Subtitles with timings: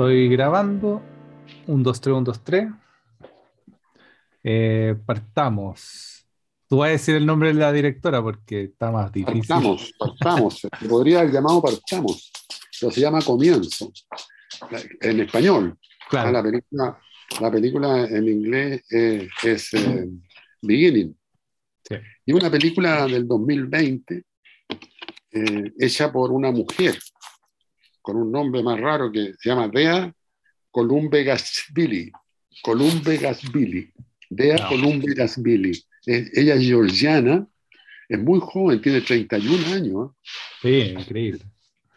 [0.00, 1.02] Estoy grabando.
[1.66, 2.68] 1, 2, 3, 1, 2, 3.
[4.42, 6.26] Eh, partamos.
[6.66, 9.46] Tú vas a decir el nombre de la directora porque está más difícil.
[9.46, 10.66] Partamos, partamos.
[10.88, 12.32] Podría haber llamado partamos,
[12.80, 13.92] pero se llama comienzo.
[15.02, 15.76] En español.
[16.08, 16.32] Claro.
[16.32, 16.98] La, película,
[17.38, 20.08] la película en inglés eh, es eh,
[20.62, 21.14] Beginning.
[21.86, 21.96] Sí.
[22.24, 24.24] Y una película del 2020
[25.32, 26.98] eh, hecha por una mujer
[28.02, 30.12] con un nombre más raro que se llama Dea
[30.70, 32.10] Columbe Gasbili.
[32.62, 33.92] Columbe Gasbili.
[34.28, 34.68] Dea No.
[34.68, 35.70] Columbe Gasbili.
[36.06, 37.46] Es- ella es georgiana,
[38.08, 40.10] es muy joven, tiene 31 años.
[40.62, 41.40] Sí, increíble.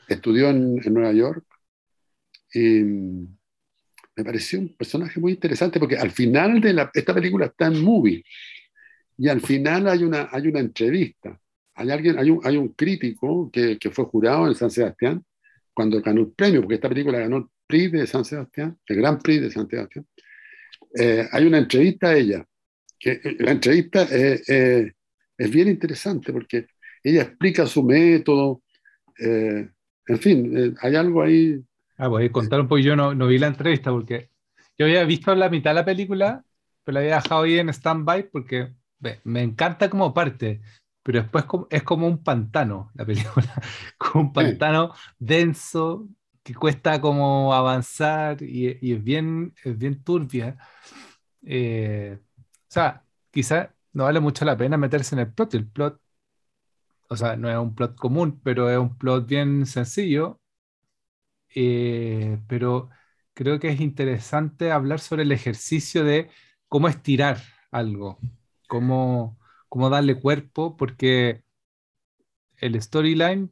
[0.07, 1.45] estudió en, en Nueva York
[2.53, 3.37] y mm,
[4.15, 7.81] me pareció un personaje muy interesante porque al final de la, esta película está en
[7.81, 8.23] movie
[9.17, 11.39] y al final hay una, hay una entrevista.
[11.75, 15.23] Hay, alguien, hay, un, hay un crítico que, que fue jurado en San Sebastián
[15.73, 19.41] cuando ganó el premio, porque esta película ganó el de San Sebastián, el Gran Prix
[19.41, 20.05] de San Sebastián.
[20.95, 22.45] Eh, hay una entrevista a ella,
[22.99, 24.91] que eh, la entrevista eh, eh,
[25.37, 26.67] es bien interesante porque
[27.03, 28.61] ella explica su método,
[29.19, 29.67] eh,
[30.05, 31.59] en fin, hay algo ahí.
[31.97, 32.79] Ah, voy a contar un poco.
[32.79, 34.29] Yo no, no vi la entrevista porque
[34.77, 36.43] yo había visto la mitad de la película,
[36.83, 38.73] pero la había dejado ahí en stand-by porque
[39.23, 40.61] me encanta como parte,
[41.03, 43.53] pero después es como un pantano la película,
[43.97, 46.07] como un pantano denso
[46.43, 50.57] que cuesta como avanzar y, y es, bien, es bien turbia.
[51.45, 55.53] Eh, o sea, quizá no vale mucho la pena meterse en el plot.
[55.55, 56.01] El plot,
[57.09, 60.39] o sea, no es un plot común, pero es un plot bien sencillo.
[61.55, 62.89] Eh, pero
[63.33, 66.29] creo que es interesante hablar sobre el ejercicio de
[66.67, 67.37] cómo estirar
[67.71, 68.19] algo,
[68.67, 69.39] cómo,
[69.73, 71.43] cómo darle cuerpo, porque
[72.57, 73.51] el storyline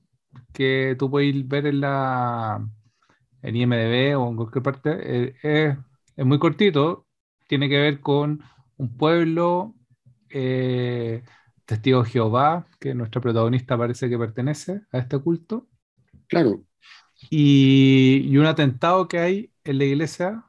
[0.54, 2.68] que tú puedes ver en la
[3.44, 5.78] en IMDb o en cualquier parte eh, es,
[6.18, 7.08] es muy cortito,
[7.48, 8.42] tiene que ver con
[8.78, 9.76] un pueblo,
[10.30, 11.24] eh,
[11.66, 15.68] testigo de Jehová, que nuestra protagonista parece que pertenece a este culto,
[16.28, 16.66] Claro,
[17.30, 20.46] y, y un atentado que hay en la iglesia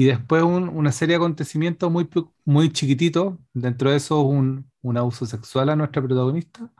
[0.00, 2.08] y después un- una serie de acontecimientos muy,
[2.44, 6.70] muy chiquititos, dentro de eso un, un abuso sexual a nuestra protagonista,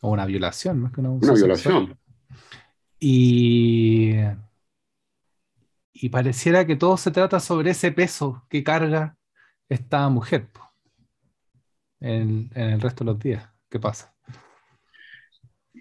[0.00, 1.74] o una violación, más que un abuso una sexual.
[1.74, 1.98] violación.
[2.98, 4.14] Y,
[5.92, 9.16] y pareciera que todo se trata sobre ese peso que carga
[9.68, 10.62] esta mujer po,
[12.00, 13.46] en, en el resto de los días.
[13.68, 14.14] ¿Qué pasa?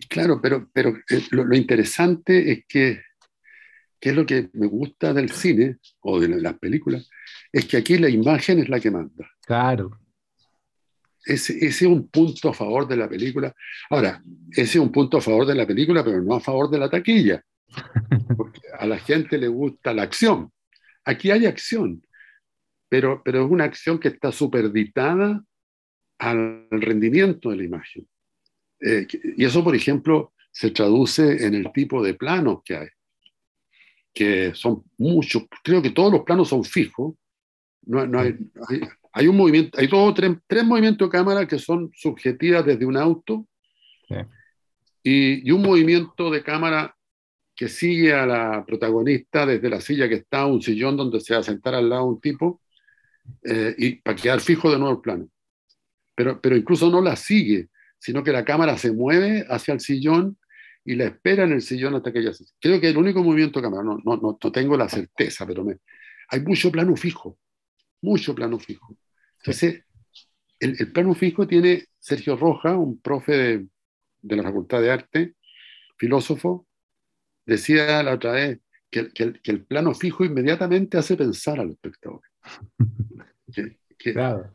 [0.10, 3.02] Claro, pero, pero eh, lo, lo interesante es que,
[4.04, 7.10] que es lo que me gusta del cine o de las películas,
[7.54, 9.32] es que aquí la imagen es la que manda.
[9.46, 9.98] Claro,
[11.26, 13.56] Ese, ese es un punto a favor de la película.
[13.90, 14.22] Ahora,
[14.52, 16.90] ese es un punto a favor de la película, pero no a favor de la
[16.90, 17.42] taquilla.
[18.36, 20.52] Porque a la gente le gusta la acción.
[21.06, 22.06] Aquí hay acción,
[22.90, 25.42] pero, pero es una acción que está superditada
[26.20, 28.06] al rendimiento de la imagen.
[28.82, 32.90] Eh, y eso, por ejemplo, se traduce en el tipo de planos que hay,
[34.14, 35.44] que son muchos.
[35.64, 37.16] Creo que todos los planos son fijos.
[37.86, 38.36] No, no hay,
[38.70, 38.82] hay,
[39.12, 42.98] hay un movimiento, hay dos tres, tres movimientos de cámara que son subjetivas desde un
[42.98, 43.48] auto
[44.08, 44.16] Sí.
[45.04, 46.94] y, y un movimiento de cámara
[47.56, 51.40] que sigue a la protagonista desde la silla que está, un sillón donde se va
[51.40, 52.62] a sentar al lado un tipo,
[53.44, 55.30] eh, y para quedar fijo de nuevo el plano.
[56.16, 57.70] Pero, pero incluso no la sigue,
[58.00, 60.38] sino que la cámara se mueve hacia el sillón
[60.86, 62.46] y la espera en el sillón hasta que ella se...
[62.60, 65.64] Creo que el único movimiento de cámara, no, no, no, no tengo la certeza, pero
[65.64, 65.78] me,
[66.30, 67.38] hay mucho plano fijo,
[68.02, 68.98] mucho plano fijo.
[69.40, 69.84] Entonces,
[70.60, 73.68] el, el plano fijo tiene Sergio Roja, un profe de,
[74.22, 75.36] de la Facultad de Arte,
[75.98, 76.68] filósofo,
[77.46, 81.72] decía la otra vez que, que el, que el plano fijo inmediatamente hace pensar al
[81.72, 82.22] espectador.
[83.54, 84.52] Que- que- claro.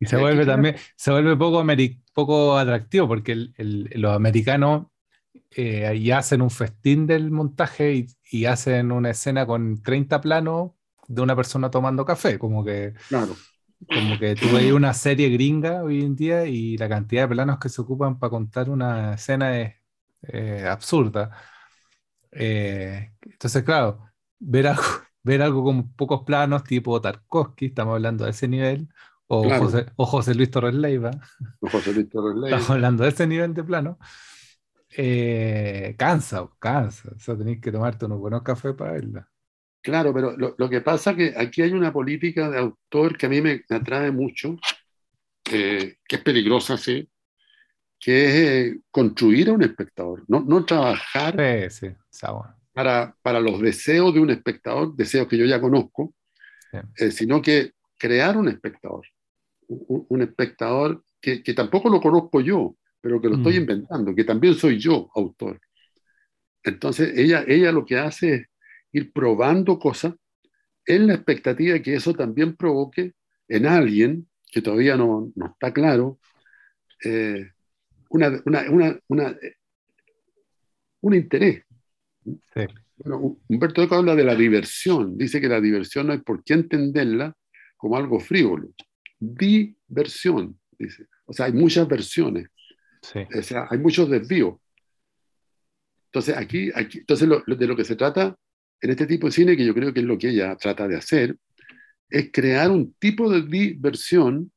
[0.00, 1.64] Y se vuelve también, se vuelve poco,
[2.14, 4.86] poco atractivo porque el- el- los americanos
[5.52, 10.72] eh, ahí hacen un festín del montaje y, y hacen una escena con 30 planos
[11.08, 13.36] de una persona tomando café, como que claro,
[13.90, 17.58] Como que tú veis una serie gringa hoy en día y la cantidad de planos
[17.58, 19.74] que se ocupan para contar una escena es
[20.22, 21.30] eh, absurda.
[22.32, 24.00] Eh, entonces, claro,
[24.38, 24.82] ver algo,
[25.22, 28.88] ver algo con pocos planos, tipo Tarkovsky, estamos hablando de ese nivel,
[29.26, 29.64] o, Claro.
[29.64, 31.10] José, o José Luis Torres Leiva,
[31.60, 32.44] don José Luis Torres Ley.
[32.52, 33.98] estamos hablando de ese nivel de plano,
[34.96, 37.10] eh, cansa, cansa.
[37.14, 39.28] O sea, tenéis que tomarte unos buenos cafés para verla.
[39.84, 43.26] Claro, pero lo, lo que pasa es que aquí hay una política de autor que
[43.26, 44.56] a mí me, atrae mucho,
[45.52, 47.06] eh, que es peligrosa, sí,
[48.00, 51.36] que es eh, construir a un espectador, no, no trabajar
[51.70, 52.26] sí, sí,
[52.72, 56.14] para, para, los deseos de un espectador, deseos que yo ya conozco,
[56.96, 59.06] eh, sino que crear un espectador,
[59.68, 63.60] un, espectador que, que, tampoco lo conozco yo, pero que lo estoy mm.
[63.60, 65.60] inventando, que también soy yo autor.
[66.62, 68.46] Entonces, ella, ella lo que hace es
[68.92, 70.14] ir probando cosas
[70.86, 73.12] en la expectativa de que eso también provoque
[73.48, 76.18] en alguien, que todavía no, no está claro,
[77.04, 77.50] eh,
[78.08, 79.36] una, una, una,
[81.00, 81.62] un interés.
[83.48, 87.36] Humberto Eco habla de la diversión, dice que la diversión no hay por qué entenderla
[87.76, 88.70] como algo frívolo.
[89.32, 91.06] Diversión, dice.
[91.26, 92.48] O sea, hay muchas versiones.
[93.36, 94.56] O sea, hay muchos desvíos.
[96.06, 98.36] Entonces, aquí, aquí entonces de lo que se trata
[98.80, 100.96] en este tipo de cine, que yo creo que es lo que ella trata de
[100.96, 101.36] hacer,
[102.08, 104.52] es crear un tipo de diversión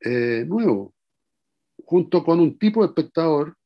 [0.00, 0.94] eh, nuevo,
[1.84, 3.56] junto con un tipo de espectador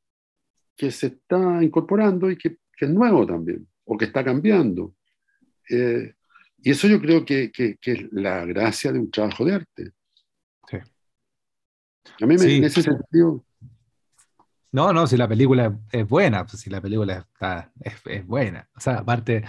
[0.77, 4.94] que se está incorporando y que, es nuevo también, o que está cambiando.
[5.70, 6.15] Eh,
[6.59, 9.93] y eso yo creo que, es la gracia de un trabajo de arte.
[12.19, 12.25] Sí.
[12.25, 13.45] A mí me, en ese sentido...
[14.73, 18.69] No, no, si la película es buena, pues si la película está, es, es buena.
[18.77, 19.45] O sea, aparte,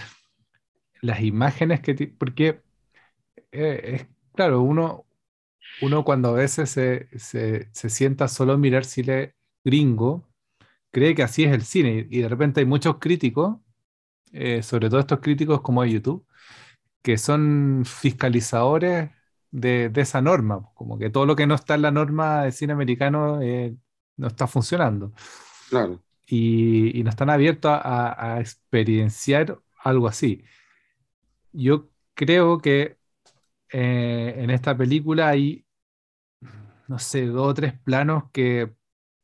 [1.02, 1.96] las imágenes que...
[2.18, 2.62] Porque,
[3.52, 5.06] eh, es claro, uno,
[5.82, 9.34] uno cuando a veces se, se, se, sienta solo a mirar cine
[9.64, 10.28] gringo,
[10.92, 12.08] cree que así es el cine.
[12.10, 13.58] Y de repente hay muchos críticos,
[14.32, 16.28] eh, sobre todo estos críticos como de YouTube,
[17.02, 19.10] que son fiscalizadores
[19.52, 20.70] de, de, esa norma.
[20.76, 23.76] Como que todo lo que no está en la norma de cine americano eh,
[24.18, 25.14] no está funcionando.
[25.70, 26.02] Claro.
[26.28, 30.44] Y, y no están abiertos a, a experienciar algo así
[31.56, 32.98] yo creo que
[33.72, 35.66] eh, en esta película hay,
[36.88, 38.74] no sé, dos o tres planos que,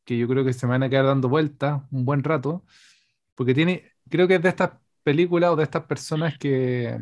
[0.06, 2.66] que, yo creo que se me van a quedar dando vueltas un buen rato,
[3.36, 4.72] porque tiene, creo que es de estas
[5.04, 7.00] películas o de estas personas que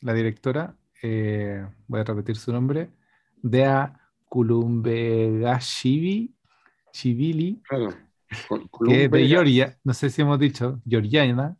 [0.00, 2.90] la directora, eh, voy a repetir su nombre,
[3.42, 6.34] Dea Kulumbegashivi,
[6.92, 7.62] Chivili,
[8.86, 11.56] que es de Georgia, no sé si hemos dicho, georgiana,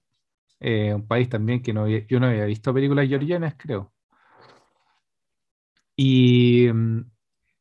[0.60, 3.92] eh, un país también que no yo no había visto películas georgianas, creo.
[5.96, 7.00] Y mm,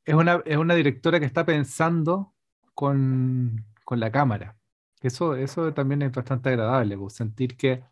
[0.05, 2.33] es, una, es una directora que está pensando
[2.73, 4.57] con, con la cámara.
[5.01, 7.83] Eso, eso también es bastante agradable, pues, sentir que,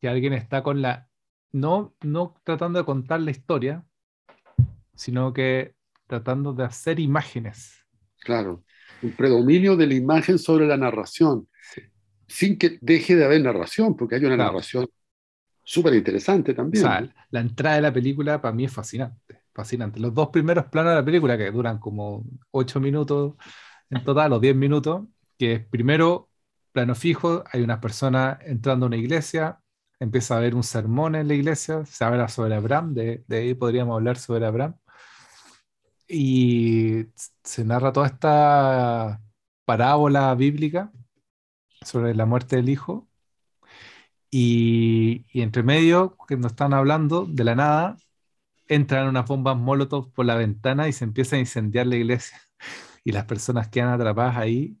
[0.00, 1.07] que alguien está con la...
[1.52, 3.84] No, no tratando de contar la historia,
[4.94, 5.74] sino que
[6.06, 7.86] tratando de hacer imágenes.
[8.20, 8.64] Claro,
[9.02, 11.48] un predominio de la imagen sobre la narración
[12.28, 14.86] sin que deje de haber narración, porque hay una narración
[15.64, 16.84] súper interesante también.
[16.84, 19.98] O sea, la entrada de la película para mí es fascinante, fascinante.
[19.98, 23.34] Los dos primeros planos de la película, que duran como ocho minutos
[23.88, 25.06] en total, o diez minutos,
[25.38, 26.28] que es primero
[26.72, 29.58] plano fijo, hay unas personas entrando a una iglesia,
[30.00, 33.54] empieza a haber un sermón en la iglesia, se habla sobre Abraham, de, de ahí
[33.54, 34.76] podríamos hablar sobre Abraham,
[36.08, 37.06] y
[37.44, 39.20] se narra toda esta
[39.66, 40.90] parábola bíblica
[41.82, 43.08] sobre la muerte del hijo.
[44.30, 47.96] Y, entre medio, cuando están hablando, de la nada,
[48.68, 52.40] entran unas bombas molotov por la ventana y se empieza a incendiar la iglesia.
[53.04, 54.78] Y las personas quedan atrapadas ahí.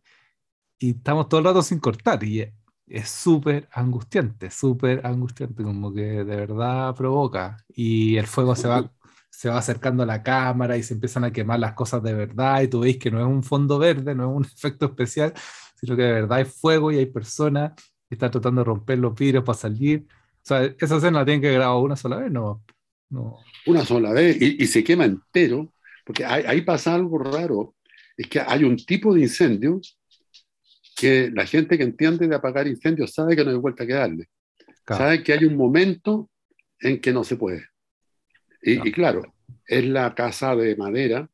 [0.78, 2.22] Y estamos todo el rato sin cortar.
[2.24, 2.52] Y
[2.90, 7.56] es súper angustiante, súper angustiante, como que de verdad provoca.
[7.68, 8.90] Y el fuego se va,
[9.30, 12.62] se va acercando a la cámara y se empiezan a quemar las cosas de verdad.
[12.62, 15.32] Y tú veis que no es un fondo verde, no es un efecto especial,
[15.76, 17.72] sino que de verdad hay fuego y hay personas
[18.08, 20.06] que están tratando de romper los vidrios para salir.
[20.08, 22.64] O sea, esa escena la tienen que grabar una sola vez, no.
[23.10, 23.38] no.
[23.66, 25.72] Una sola vez y, se quema entero,
[26.04, 27.74] porque ahí, pasa algo raro,
[28.16, 29.80] es que hay un tipo de incendio
[30.98, 34.28] que la gente que entiende de apagar incendios sabe que no hay vuelta que darle.
[34.86, 36.28] Sabe que hay un momento
[36.80, 37.66] en que no se puede.
[38.62, 39.22] Y, y, claro,
[39.66, 41.28] es la casa de madera,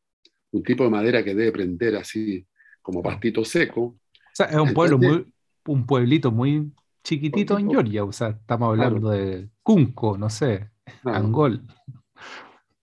[0.51, 2.47] un tipo de madera que debe prender así
[2.83, 3.97] como pastito seco,
[4.35, 5.33] o sea, es un pueblo muy,
[5.67, 6.73] un pueblito muy
[7.05, 10.71] chiquitito en Georgia, o sea, estamos hablando de Cunco, no sé,
[11.05, 11.63] Angol.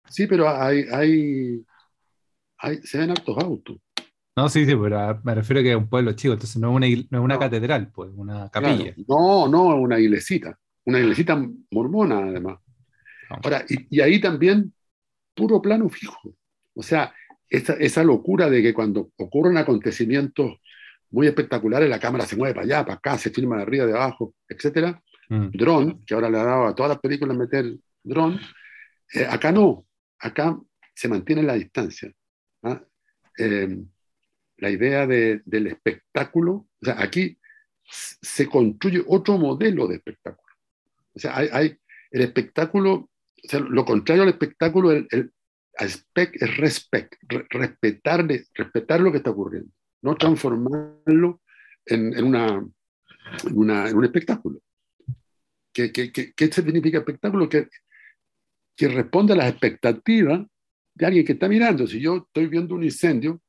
[0.08, 1.64] Sí, pero hay, hay,
[2.58, 3.78] hay, se ven altos autos.
[4.38, 6.76] No, sí, sí, pero me refiero a que es un pueblo chico, entonces no es
[6.76, 8.94] una, no es una catedral, pues, una capilla.
[9.08, 12.60] No, no, es una iglesita, una iglesita mormona además.
[13.30, 14.72] Ahora, y, y, ahí también
[15.34, 16.36] puro plano fijo.
[16.72, 17.12] O sea,
[17.48, 20.60] esa, esa locura de que cuando ocurren acontecimientos
[21.10, 23.94] muy espectaculares, la cámara se mueve para allá, para acá, se filma de arriba, de
[23.94, 24.96] abajo, etc.
[25.30, 25.48] Mm.
[25.50, 28.38] Drone, que ahora le ha dado a todas las películas meter drone.
[29.12, 29.84] Eh, acá no,
[30.20, 30.56] acá
[30.94, 32.12] se mantiene la distancia.
[32.62, 32.80] ¿ah?
[33.36, 33.78] Eh,
[34.58, 36.52] la idea de, del espectáculo.
[36.80, 37.38] O sea, aquí
[37.90, 40.52] se construye otro modelo de espectáculo.
[41.14, 41.78] O sea, hay, hay
[42.10, 43.10] el espectáculo, o
[43.48, 45.32] sea, lo contrario al espectáculo, el, el
[45.76, 47.14] aspect, es respect,
[47.50, 49.70] respetar, respetar lo que está ocurriendo,
[50.02, 51.40] no transformarlo
[51.86, 52.66] en, en, una,
[53.44, 54.60] en, una, en un espectáculo.
[55.72, 57.48] ¿Qué, qué, qué, qué significa espectáculo?
[57.48, 57.68] Que,
[58.76, 60.44] que responde a las expectativas
[60.94, 61.86] de alguien que está mirando.
[61.86, 63.40] Si yo estoy viendo un incendio,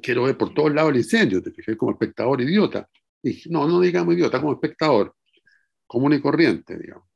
[0.00, 2.88] quiero ver por todos lados el incendio, te fijas como espectador idiota.
[3.22, 5.14] Y, no, no digamos idiota, como espectador,
[5.86, 7.08] común y corriente, digamos.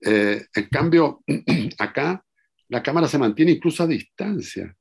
[0.00, 1.22] Eh, en cambio,
[1.78, 2.24] acá
[2.68, 4.74] la cámara se mantiene incluso a distancia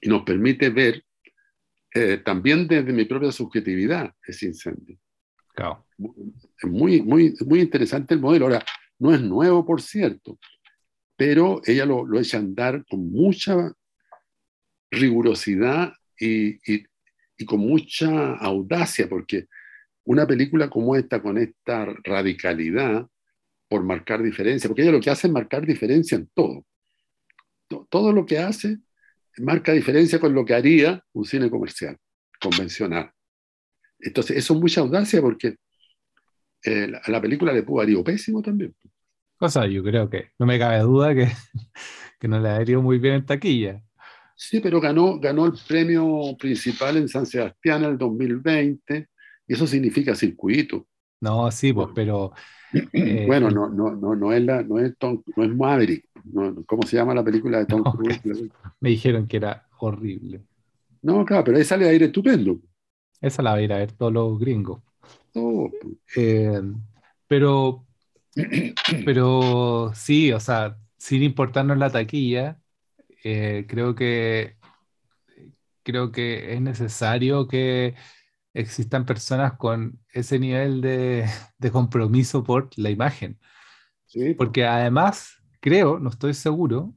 [0.00, 1.02] y nos permite ver
[1.94, 4.98] eh, también desde mi propia subjetividad ese incendio.
[5.54, 5.86] Claro.
[5.98, 8.46] Es muy, muy, muy interesante el modelo.
[8.46, 8.64] Ahora,
[8.98, 10.38] no es nuevo, por cierto,
[11.16, 13.72] pero ella lo, lo echa a andar con mucha
[14.90, 16.84] rigurosidad y, y,
[17.36, 19.46] y, con mucha audacia, porque
[20.04, 23.06] una película como esta, con esta radicalidad,
[23.68, 26.64] por marcar diferencia, porque ella lo que hace es marcar diferencia en todo.
[27.90, 28.78] Todo lo que hace
[29.40, 31.96] marca diferencia con lo que haría un cine comercial,
[32.40, 33.10] convencional.
[33.98, 35.56] Entonces, eso es mucha audacia porque
[36.64, 38.74] eh, a la película le pudo haber ido pésimo también.
[39.40, 41.28] O sea, yo creo que no me cabe duda que,
[42.20, 43.82] que no le ha ido muy bien en taquilla.
[44.38, 49.08] Sí, pero ganó, ganó el premio principal en San Sebastián en el 2020
[49.46, 50.86] y eso significa circuito.
[51.20, 52.32] No, sí, pues, pero...
[52.96, 56.06] Eh, bueno, no, no, no, no, es la, no, es Tom, no es Maverick.
[56.24, 58.20] No, ¿Cómo se llama la película de Tom no, Cruise?
[58.80, 60.44] Me dijeron que era horrible.
[61.02, 62.60] No, claro, pero ahí sale aire estupendo.
[63.20, 64.82] Esa la va a ir a ver todos los gringos.
[65.34, 65.70] Oh,
[66.16, 66.60] Eh,
[67.26, 67.86] pero,
[69.04, 72.60] pero sí, o sea, sin importarnos la taquilla,
[73.24, 74.56] eh, creo que
[75.82, 77.94] creo que es necesario que
[78.54, 81.26] existan personas con ese nivel de,
[81.58, 83.38] de compromiso por la imagen.
[84.06, 86.94] sí, Porque además, creo, no estoy seguro,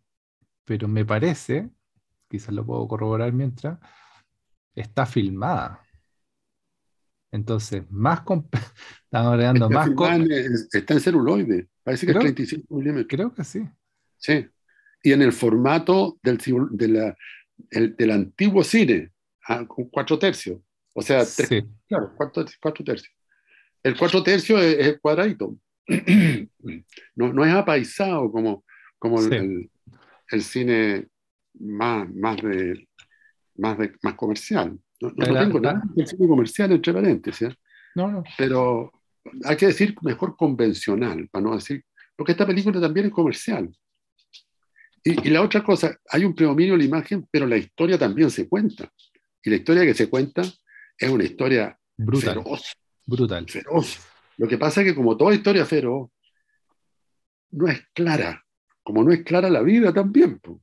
[0.66, 1.70] pero me parece,
[2.30, 3.80] quizás lo puedo corroborar mientras,
[4.76, 5.82] está filmada.
[7.32, 8.20] Entonces, más
[9.06, 13.08] estamos agregando está, más filmada en- está en celuloide, parece que Creo- es 35 milímetros.
[13.08, 13.70] Creo que sí.
[14.18, 14.48] Sí.
[15.04, 16.38] Y en el formato del,
[16.72, 17.16] de la-
[17.72, 19.12] el- del antiguo cine,
[19.68, 20.60] con cuatro tercios.
[20.94, 21.62] O sea, tres- Sí.
[21.88, 23.14] claro, cuatro, cuatro tercios.
[23.84, 25.56] El cuatro tercios es, es el cuadradito.
[27.16, 28.64] No, no es apaisado como,
[29.00, 29.36] como el- Sí.
[29.36, 29.72] el,
[30.32, 31.08] el cine
[31.60, 32.88] más, más, de,
[33.58, 34.78] más, de, más comercial.
[35.02, 37.56] No, no- no tengo nada del cine comercial entre paréntesis, ¿eh?
[37.96, 38.24] No, no.
[38.38, 38.92] pero
[39.44, 41.84] hay que decir mejor convencional, para no decir,
[42.16, 43.70] porque esta película también es comercial.
[45.04, 48.30] Y, y la otra cosa, hay un predominio de la imagen, pero la historia también
[48.30, 48.92] se cuenta.
[49.44, 50.44] Y la historia que se cuenta
[50.98, 52.36] es una historia Brutal.
[52.36, 52.74] feroz,
[53.06, 53.50] Brutal.
[53.50, 54.00] feroz.
[54.38, 56.10] Lo que pasa es que como toda historia feroz,
[57.52, 58.44] no es clara,
[58.84, 60.40] como no es clara la vida también.
[60.40, 60.62] po.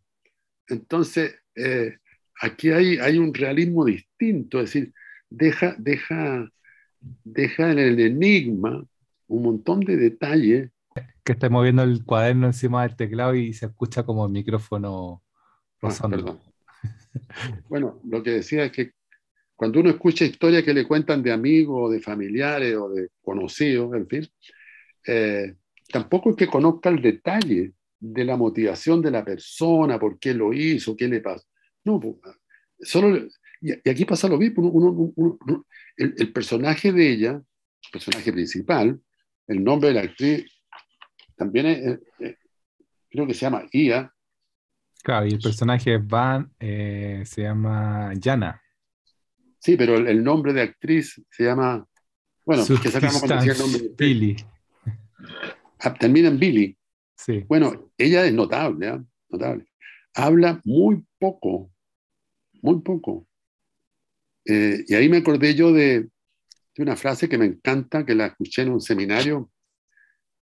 [0.68, 1.98] Entonces, eh,
[2.40, 4.92] aquí hay, hay un realismo distinto, es decir,
[5.28, 6.48] deja, deja,
[7.24, 8.84] deja en el enigma
[9.26, 10.70] un montón de detalles.
[11.24, 15.76] Que esté moviendo el cuaderno encima del teclado y se escucha como el micrófono Ah,
[15.82, 16.16] rozando.
[16.16, 16.40] perdón.
[17.68, 18.92] Bueno, lo que decía es que
[19.56, 24.08] cuando uno escucha historias que le cuentan de amigos, de familiares o de conocidos, en
[24.08, 24.26] fin,
[25.06, 25.56] eh,
[25.92, 30.52] tampoco es que conozca el detalle de la motivación de la persona, por qué lo
[30.52, 31.44] hizo, qué le pasó.
[31.84, 32.00] No,
[32.80, 33.26] solo,
[33.60, 34.68] y, aquí pasa lo mismo.
[34.68, 39.00] uno- uno- uno- el, el personaje de ella, el personaje principal,
[39.48, 40.44] el nombre de la actriz,
[41.38, 42.36] también es, eh, eh,
[43.10, 44.12] creo que se llama Ia,
[45.02, 48.60] Claro, y el personaje Van eh, se llama Yana.
[49.60, 51.86] Sí, pero el, el nombre de actriz se llama.
[52.44, 53.80] Bueno, que sacamos cuando decía el nombre.
[53.82, 54.36] de- Billy.
[55.80, 56.76] Ah, Termina en Billy.
[57.16, 57.44] Sí.
[57.48, 59.04] Bueno, ella es notable, ¿ah?
[59.30, 59.66] Notable.
[60.14, 61.70] Habla muy poco,
[62.60, 63.26] muy poco.
[64.44, 66.00] Eh, y ahí me acordé yo de,
[66.74, 69.50] de una frase que me encanta, que la escuché en un seminario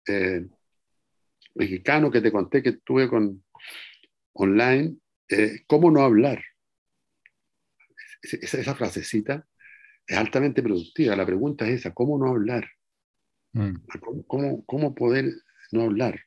[0.07, 0.45] eh,
[1.55, 3.43] mexicano que te conté que estuve con
[4.33, 4.95] online.
[5.29, 6.43] eh, ¿Cómo no hablar?
[8.21, 9.45] Esa, esa frasecita
[10.07, 11.15] es altamente productiva.
[11.15, 12.67] La pregunta es esa, ¿cómo no hablar?
[13.53, 13.75] Mm.
[14.01, 15.31] ¿Cómo, cómo, cómo poder
[15.71, 16.19] no hablar?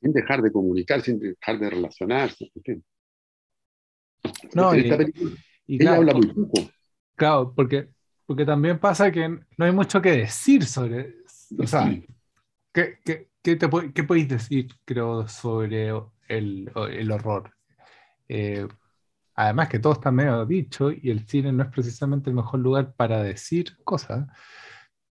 [0.00, 2.50] Sin dejar de comunicar, sin dejar de relacionarse.
[2.64, 2.84] fin.
[4.54, 4.88] No, y-
[5.66, 6.70] Y claro, habla muy poco.
[7.16, 7.88] claro, porque,
[8.24, 11.16] porque también pasa que no hay mucho que decir sobre.
[11.58, 11.92] O sea,
[12.72, 15.90] ¿qué, qué, qué te, qué podéis decir, creo, sobre
[16.28, 17.52] el, el horror?
[18.28, 18.66] Eh,
[19.34, 22.94] además que todo está medio dicho y el cine no es precisamente el mejor lugar
[22.96, 24.26] para decir cosas,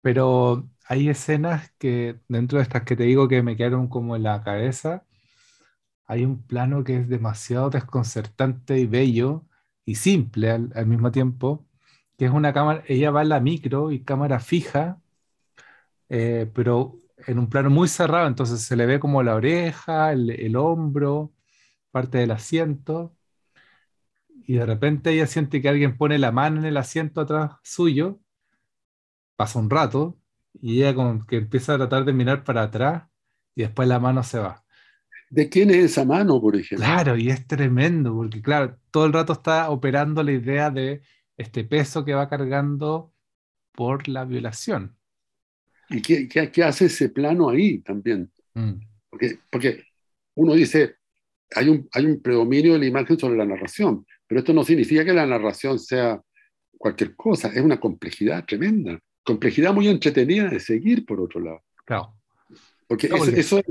[0.01, 4.23] pero hay escenas que dentro de estas que te digo que me quedaron como en
[4.23, 5.05] la cabeza,
[6.05, 9.45] hay un plano que es demasiado desconcertante y bello
[9.85, 11.65] y simple al, mismo tiempo,
[12.17, 15.01] que es una cámara, ella va en la micro y cámara fija,
[16.09, 20.29] eh, pero en un plano muy cerrado, entonces se le ve como la oreja, el,
[20.31, 21.33] el hombro,
[21.91, 23.15] parte del asiento,
[24.47, 28.19] y de repente ella siente que alguien pone la mano en el asiento atrás suyo,
[29.35, 30.19] pasa un rato,
[30.53, 33.03] y ella como que empieza a tratar de mirar para atrás,
[33.55, 34.63] y después la mano se va.
[35.29, 36.85] ¿De quién es esa mano, por ejemplo?
[36.85, 41.01] Claro, y es tremendo, porque claro, todo el rato está operando la idea de
[41.37, 43.13] este peso que va cargando
[43.73, 44.97] por la violación.
[45.89, 48.31] ¿Y qué, qué, hace ese plano ahí también?
[48.53, 48.73] Mm.
[49.09, 49.83] Porque, porque
[50.35, 50.95] uno dice,
[51.55, 55.05] hay un, hay un predominio de la imagen sobre la narración, pero esto no significa
[55.05, 56.21] que la narración sea
[56.77, 61.63] cualquier cosa, es una complejidad tremenda, complejidad muy entretenida de seguir, por otro lado.
[61.85, 62.13] Claro.
[62.87, 63.61] Porque, eso,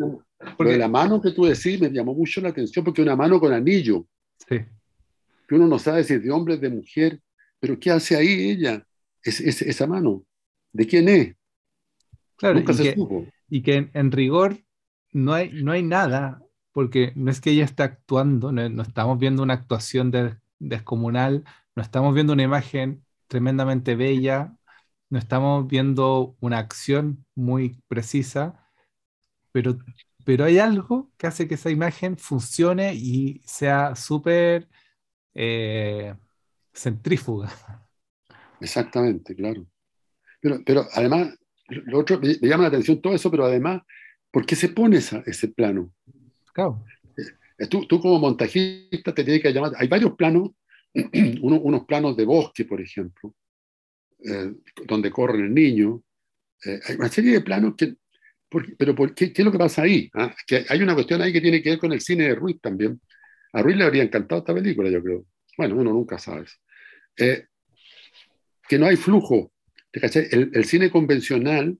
[0.58, 3.52] de la mano que tú decís me llamó mucho la atención, porque una mano con
[3.52, 4.06] anillo,
[4.48, 4.58] sí.
[5.46, 7.20] que uno no sabe si es de hombre o de mujer,
[7.60, 8.84] pero ¿qué hace ahí ella,
[9.22, 10.24] es, esa mano?
[10.72, 11.34] ¿De quién es?
[12.36, 13.26] Claro, Nunca y se que, supo.
[13.48, 14.58] Y que en, rigor
[15.12, 19.42] no hay, no hay nada, porque no es que ella esté actuando, no, estamos viendo
[19.42, 20.12] una actuación
[20.58, 21.44] descomunal,
[21.76, 24.56] no estamos viendo una imagen tremendamente bella,
[25.10, 28.68] no estamos viendo una acción muy precisa,
[29.52, 29.78] pero,
[30.24, 34.68] pero hay algo que hace que esa imagen funcione y sea súper
[35.34, 36.14] eh,
[36.72, 37.52] centrífuga.
[38.60, 39.66] Exactamente, claro.
[40.40, 41.38] Pero, pero además,
[41.68, 43.82] lo otro, me, llama la atención todo eso, pero además,
[44.30, 45.92] ¿por qué se pone ese plano?
[46.52, 46.84] Claro.
[47.58, 50.50] Eh, tú, tú, como montajista te tienes que llamar, hay varios planos,
[51.42, 53.34] unos planos de bosque, por ejemplo,
[54.24, 54.52] eh,
[54.86, 56.02] donde corre el niño,
[56.64, 57.94] eh, hay una serie de planos que,
[58.78, 60.08] pero por qué, qué, es lo que pasa ahí?
[60.14, 60.34] ¿Ah?
[60.46, 63.00] Que hay una cuestión ahí que tiene que ver con el cine de Ruiz también.
[63.52, 65.26] A Ruiz le habría encantado esta película, yo creo.
[65.56, 66.46] Bueno, uno nunca sabe.
[67.16, 69.52] que no hay flujo,
[69.94, 71.78] el, cine convencional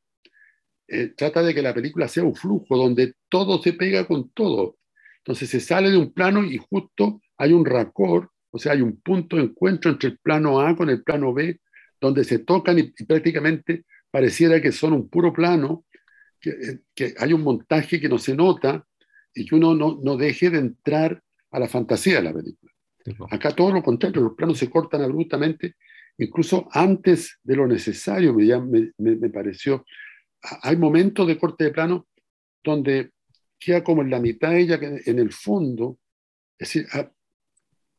[0.87, 4.79] eh, trata de que la película sea un flujo donde todo se pega con todo.
[5.19, 9.01] Entonces se sale de un plano y justo hay un raccord, o sea, hay un
[9.01, 11.61] punto de encuentro entre el plano A con el plano B,
[12.01, 15.85] donde se tocan y, prácticamente pareciera que son un puro plano,
[16.41, 18.87] que, eh, que, hay un montaje que no se nota
[19.35, 22.73] y que uno no, no deje de entrar a la fantasía de la película.
[23.31, 25.77] Acá todo lo contrario, los planos se cortan abruptamente
[26.19, 29.85] incluso antes de lo necesario, me, me, pareció.
[30.63, 32.07] Hay momentos de corte de plano
[32.63, 33.13] donde
[33.59, 35.99] queda como en la mitad de ella, en el fondo.
[36.59, 37.11] Es decir, ah,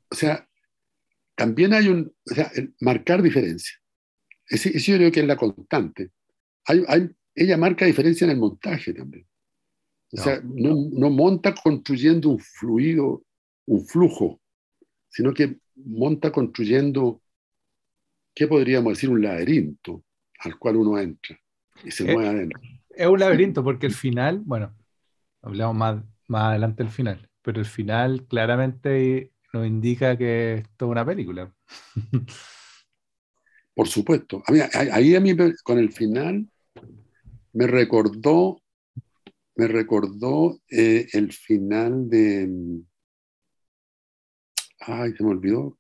[0.10, 0.48] o sea,
[1.36, 3.76] también hay un, o sea, marcar diferencia.
[4.48, 6.12] Eso yo creo que es la constante.
[6.66, 9.28] Hay, hay, ella marca diferencia en el montaje también.
[10.12, 13.26] O sea, no, no monta construyendo un fluido,
[13.66, 14.40] un flujo,
[15.10, 17.22] sino que monta construyendo
[18.36, 19.10] ¿qué podríamos decir?
[19.10, 20.04] Un laberinto
[20.40, 21.40] al cual uno entra
[21.84, 22.62] y se mueve adentro.
[22.90, 24.76] Es un laberinto porque el final, bueno,
[25.42, 30.92] hablamos más, más adelante del final, pero el final claramente nos indica que es toda
[30.92, 31.54] una película.
[33.74, 34.44] Por supuesto.
[34.74, 36.48] ahí a mí con el final
[37.56, 38.62] me recordó,
[39.56, 42.50] me recordó eh, el final de...
[44.80, 45.78] Ay, se me olvidó.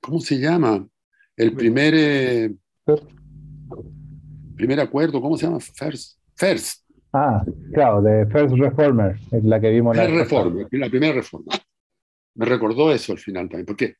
[0.00, 0.86] ¿Cómo se llama?
[1.36, 2.54] El primer, eh,
[4.56, 5.60] primer acuerdo, ¿cómo se llama?
[5.60, 6.18] First.
[6.36, 6.82] First.
[7.12, 11.52] Ah, claro, de First Reformer, es la que vimos la, reforma, la primera reforma.
[12.34, 13.96] Me recordó eso al final también, porque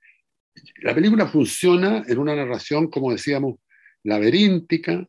[0.82, 3.56] la película funciona en una narración, como decíamos,
[4.02, 5.06] laberíntica,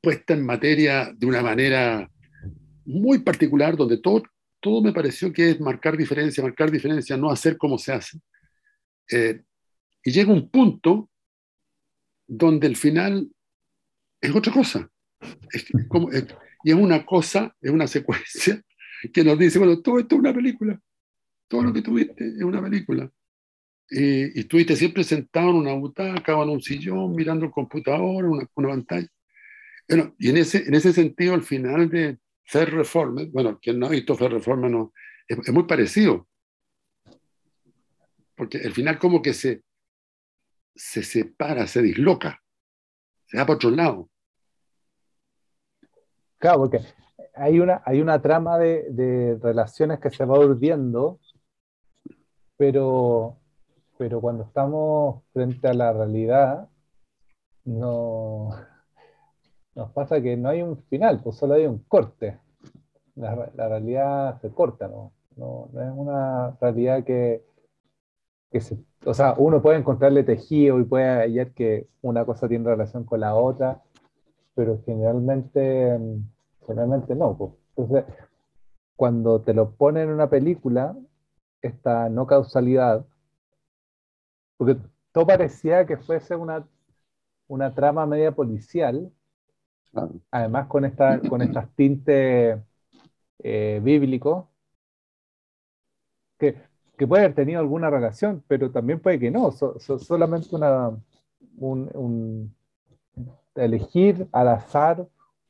[0.00, 2.08] puesta en materia de una manera
[2.84, 4.22] muy particular, donde todo
[4.62, 8.20] todo me pareció que es marcar diferencia, marcar diferencia, no hacer como se hace.
[9.10, 9.42] Eh,
[10.04, 11.10] y llega un punto
[12.26, 13.28] donde el final
[14.20, 14.88] es otra cosa.
[16.64, 18.62] y es una cosa, es una secuencia
[19.12, 20.80] que nos dice, bueno, todo esto es una película.
[21.48, 23.10] Todo lo que tuviste es una película.
[23.90, 28.48] y estuviste siempre sentado en una butaca o en un sillón mirando el computador, una,
[28.54, 29.08] una pantalla.
[29.88, 33.86] Bueno, y en ese, en ese sentido, al final de, Fair Reform, bueno, quien no
[33.86, 34.92] ha visto Fair Reform no,
[35.28, 36.28] es, muy parecido.
[38.36, 39.62] Porque al final como que se,
[40.74, 42.42] se separa, se disloca,
[43.26, 44.08] se va para otro lado.
[46.38, 46.80] Claro, porque
[47.34, 51.20] hay una, hay una trama de, de relaciones que se va urdiendo,
[52.56, 53.38] pero,
[53.96, 56.68] pero cuando estamos frente a la realidad,
[57.64, 58.50] no
[59.74, 62.38] nos pasa que no hay un final, pues solo hay un corte.
[63.14, 63.34] La,
[63.68, 65.12] realidad se corta, ¿no?
[65.36, 67.42] No, no es una realidad que,
[68.50, 72.68] que se, o sea, uno puede encontrarle tejido y puede hallar que una cosa tiene
[72.68, 73.82] relación con la otra,
[74.54, 75.98] pero generalmente,
[76.66, 77.36] generalmente no.
[77.36, 77.52] Pues.
[77.76, 78.04] Entonces,
[78.96, 80.96] cuando te lo ponen en una película,
[81.62, 83.04] esta no causalidad,
[84.56, 84.76] porque
[85.12, 86.66] todo parecía que fuese una,
[87.48, 89.10] una trama media policial,
[90.30, 92.58] además con, esta, con estas tintes
[93.38, 94.46] eh, bíblicos,
[96.38, 96.56] que,
[96.96, 100.90] que, puede haber tenido alguna relación, pero también puede que no, solamente una,
[101.56, 102.54] un, un,
[103.54, 105.06] elegir al azar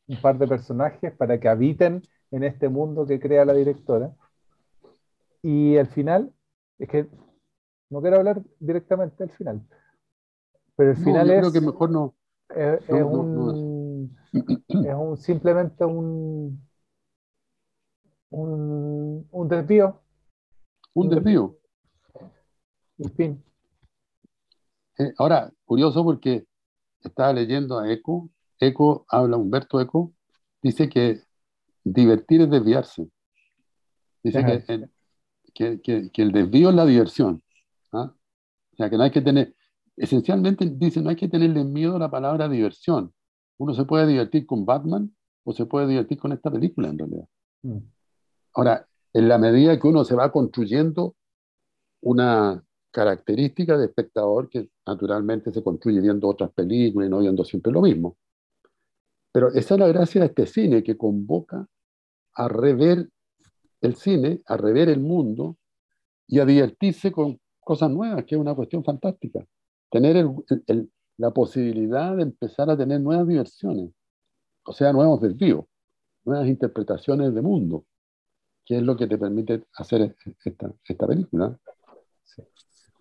[0.08, 4.12] un par de personajes para que habiten en este mundo que crea la directora.
[5.42, 6.32] Y el final,
[6.78, 7.08] es que
[7.90, 9.62] no quiero hablar directamente del final,
[10.76, 12.14] pero el final es, creo que mejor no.
[12.48, 13.71] Es, es un,
[14.32, 16.66] es un simplemente un,
[18.30, 20.00] un, un desvío.
[20.94, 21.58] Un desvío.
[22.98, 23.44] En fin.
[24.98, 26.46] Eh, ahora, curioso porque
[27.02, 28.30] estaba leyendo a Eco.
[28.58, 30.12] Eco habla, Humberto Eco,
[30.62, 31.20] dice que
[31.84, 33.08] divertir es desviarse.
[34.22, 34.90] Dice que el,
[35.52, 37.42] que, que, que el, desvío es la diversión.
[37.92, 38.14] ¿ah?
[38.72, 39.54] O sea, que no hay que tener,
[39.96, 43.12] esencialmente dice, no hay que tenerle miedo a la palabra diversión.
[43.62, 47.28] Uno se puede divertir con Batman o se puede divertir con esta película en realidad.
[47.62, 47.78] Mm.
[48.54, 51.14] Ahora, en la medida que uno se va construyendo
[52.00, 57.70] una característica de espectador que naturalmente se construye viendo otras películas y no viendo siempre
[57.70, 58.16] lo mismo.
[59.30, 61.64] Pero esa es la gracia de este cine que convoca
[62.34, 63.10] a rever
[63.80, 65.56] el cine, a rever el mundo
[66.26, 69.46] y a divertirse con cosas nuevas, que es una cuestión fantástica.
[69.88, 70.34] Tener el,
[70.66, 73.90] el, la posibilidad de empezar a tener nuevas diversiones,
[74.64, 75.64] o sea, nuevos desvíos,
[76.24, 77.84] nuevas interpretaciones de mundo,
[78.64, 81.58] que es lo que te permite hacer esta, esta película.
[82.22, 82.42] Sí.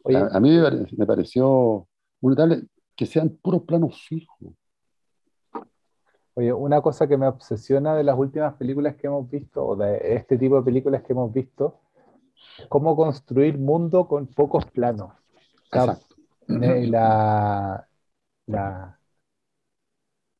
[0.03, 0.51] Oye, a, a, mí
[0.97, 1.87] me pareció
[2.19, 4.53] brutal que sean puros planos fijos.
[6.33, 10.15] Oye, una cosa que me obsesiona de las últimas películas que hemos visto, o de
[10.15, 11.79] este tipo de películas que hemos visto,
[12.57, 15.11] es cómo construir mundo con pocos planos.
[15.65, 16.15] Exacto.
[16.47, 17.87] La,
[18.47, 18.97] la,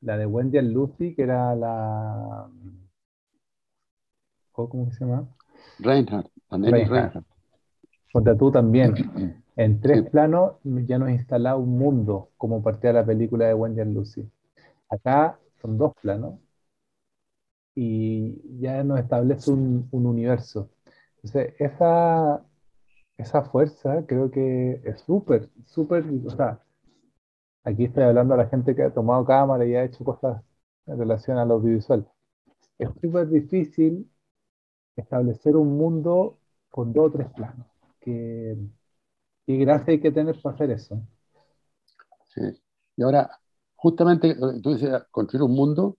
[0.02, 2.50] la de Wendy and Lucy, que era la.
[4.52, 5.28] ¿Cómo se llama?
[5.80, 6.30] Reinhardt.
[6.52, 7.24] Reinhardt.
[8.14, 8.38] Reinhardt.
[8.38, 8.94] tú también.
[9.58, 13.82] En tres planos ya nos instala un mundo como parte de la película de Wendy
[13.82, 14.28] and Lucy.
[14.90, 16.36] Acá son dos planos
[17.76, 20.70] y ya nos establece un, un universo.
[21.18, 22.44] Entonces, esa,
[23.18, 26.60] esa fuerza creo que es súper, súper, o sea,
[27.64, 30.42] aquí estoy hablando a la gente que ha tomado cámara y ha hecho cosas
[30.86, 32.08] en relación a lo audiovisual.
[32.78, 34.10] Es súper difícil
[34.96, 37.68] establecer un mundo con dos o tres planos.
[38.00, 38.58] Que,
[39.46, 41.02] ¿Qué gracia hay que tener para hacer eso?
[42.28, 42.42] Sí.
[42.96, 43.30] Y ahora,
[43.76, 45.98] justamente, tú decías, construir un mundo.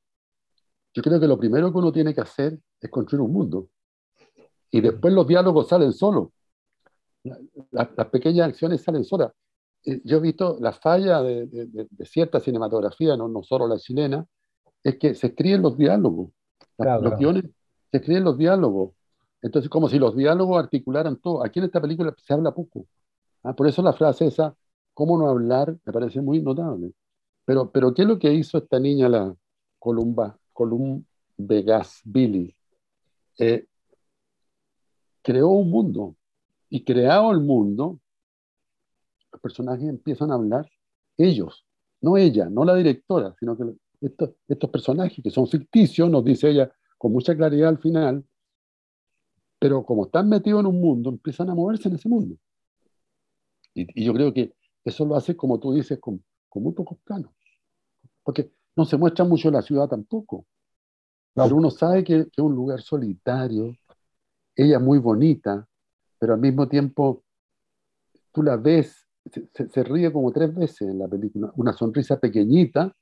[0.95, 3.69] Yo creo que lo primero que uno tiene que hacer es construir un mundo.
[4.71, 6.31] Y después los diálogos salen solos.
[7.71, 9.33] Las, las pequeñas acciones salen solas.
[9.85, 13.79] Eh, yo he visto la falla de, de, de cierta cinematografía, no, no, solo la
[13.79, 14.27] chilena,
[14.83, 16.31] es que se escriben los diálogos.
[16.77, 17.45] Claro, los guiones
[17.91, 18.95] se escriben los diálogos.
[19.43, 21.45] Entonces, como si los diálogos articularan todo.
[21.45, 22.87] Aquí en esta película se habla poco.
[23.43, 23.55] ¿ah?
[23.55, 24.55] Por eso la frase esa,
[24.95, 25.77] ¿cómo no hablar?
[25.85, 26.93] Me parece muy notable.
[27.45, 29.35] Pero, pero ¿qué es lo que hizo esta niña, la
[29.79, 31.05] Columba, Colum
[31.37, 32.55] Vegas Billy?
[33.39, 33.67] Eh,
[35.23, 36.17] creó un mundo.
[36.71, 37.99] Y creado el mundo,
[39.33, 40.69] los personajes empiezan a hablar
[41.17, 41.67] ellos,
[42.01, 43.65] no ella, no la directora, sino que
[44.01, 48.25] estos, estos personajes que son ficticios, nos dice ella con mucha claridad al final,
[49.59, 52.37] pero como están metidos en un mundo, empiezan a moverse en ese mundo.
[53.75, 56.99] Y, y yo creo que eso lo hace, como tú dices, con, con muy pocos
[57.05, 57.33] planos.
[58.23, 60.47] Porque no se muestra mucho la ciudad tampoco.
[61.35, 61.45] No.
[61.45, 63.75] Pero uno sabe que, que, es un lugar solitario,
[64.55, 65.67] ella muy bonita,
[66.19, 67.23] pero al mismo tiempo
[68.33, 72.93] tú la ves, se, se, ríe como tres veces en la película, una sonrisa pequeñita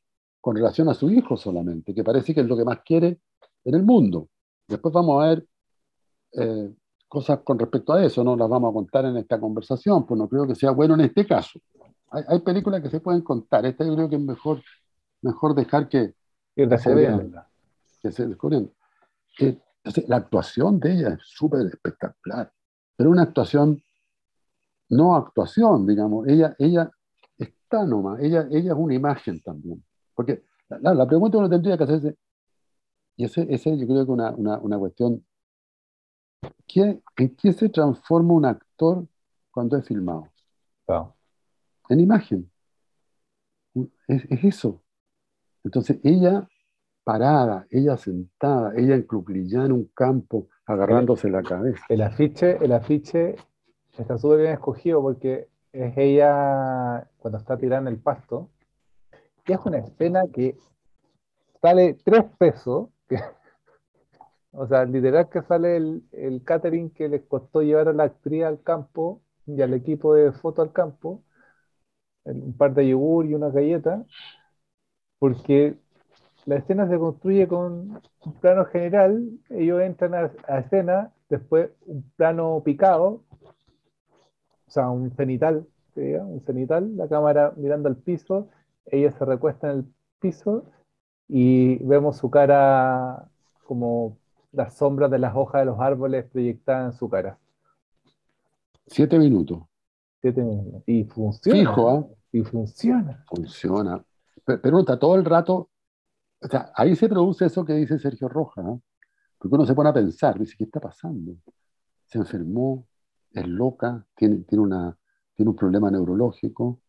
[0.40, 3.20] con relación a su hijo solamente, que parece que es lo que más quiere
[3.64, 4.28] en el mundo.
[4.66, 5.46] Después vamos a ver
[6.33, 6.74] eh,
[7.09, 10.28] cosas con respecto a eso, no las vamos a contar en esta conversación, pues no
[10.28, 11.59] creo que sea bueno en este caso.
[12.11, 14.62] Hay, hay películas que se pueden contar, esta yo creo que es mejor,
[15.22, 16.14] mejor dejar que,
[16.54, 17.35] que, se, vean,
[18.00, 18.72] que se descubriendo.
[20.06, 22.52] la actuación de ella es súper espectacular,
[22.96, 23.83] pero una actuación,
[24.90, 26.90] no actuación, digamos, ella, ella
[27.38, 29.83] está nomás, ella, ella es una imagen también.
[30.14, 32.16] Porque la, la pregunta uno tendría que hacerse,
[33.16, 35.24] y ese, ese yo creo que es una, una, una, cuestión,
[36.66, 39.07] ¿qué, ¿en qué se transforma un actor
[39.50, 40.29] cuando es filmado?
[41.88, 42.50] En imagen.
[44.09, 44.83] Es, es, eso.
[45.62, 46.48] Entonces ella
[47.05, 51.85] parada, ella sentada, ella encruclillada en un campo, agarrándose la cabeza.
[51.88, 53.37] El afiche, el afiche
[54.02, 58.50] está súper bien escogido porque es ella cuando está tirando el pasto.
[59.46, 60.56] Y es una escena que
[61.62, 62.88] sale tres pesos.
[64.52, 68.44] o sea, literal que sale el, el catering que les costó llevar a la actriz
[68.44, 71.22] al campo y al equipo de foto al campo.
[72.24, 74.04] Un par de yogur y una galleta.
[75.18, 75.76] Porque
[76.46, 82.62] la escena se construye con un plano general, ellos entran a, escena, después un plano
[82.64, 83.22] picado,
[84.70, 88.48] o sea, un cenital, un cenital, la cámara mirando al piso,
[88.87, 89.85] ella se recuesta en el
[90.20, 90.64] piso
[91.26, 93.28] y vemos su cara
[93.64, 94.16] como
[94.52, 97.37] las sombras de las hojas de los árboles proyectadas en su cara.
[98.87, 99.64] Siete minutos.
[100.20, 100.85] Siete minutos.
[100.87, 101.59] Y funciona.
[101.59, 102.16] Fijo, ¿eh?
[102.38, 103.24] Y funciona.
[103.26, 104.04] Funciona.
[104.44, 105.68] Pero, está todo el rato
[106.42, 108.62] o sea, ahí se produce eso que dice Sergio Roja,
[109.37, 111.35] porque uno se pone a pensar, dice, ¿qué está pasando?
[112.06, 112.87] Se enfermó,
[113.32, 114.96] es loca, tiene, tiene, una,
[115.34, 116.80] tiene un problema neurológico,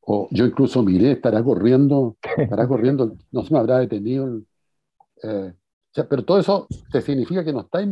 [0.00, 4.40] o yo incluso miré, estará corriendo, estará corriendo, no se me habrá detenido.
[5.22, 7.84] Eh, o sea, pero todo eso te significa que no, está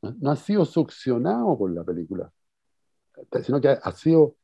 [0.00, 2.30] no ha sido succionado por la película,
[3.42, 4.36] sino que ha sido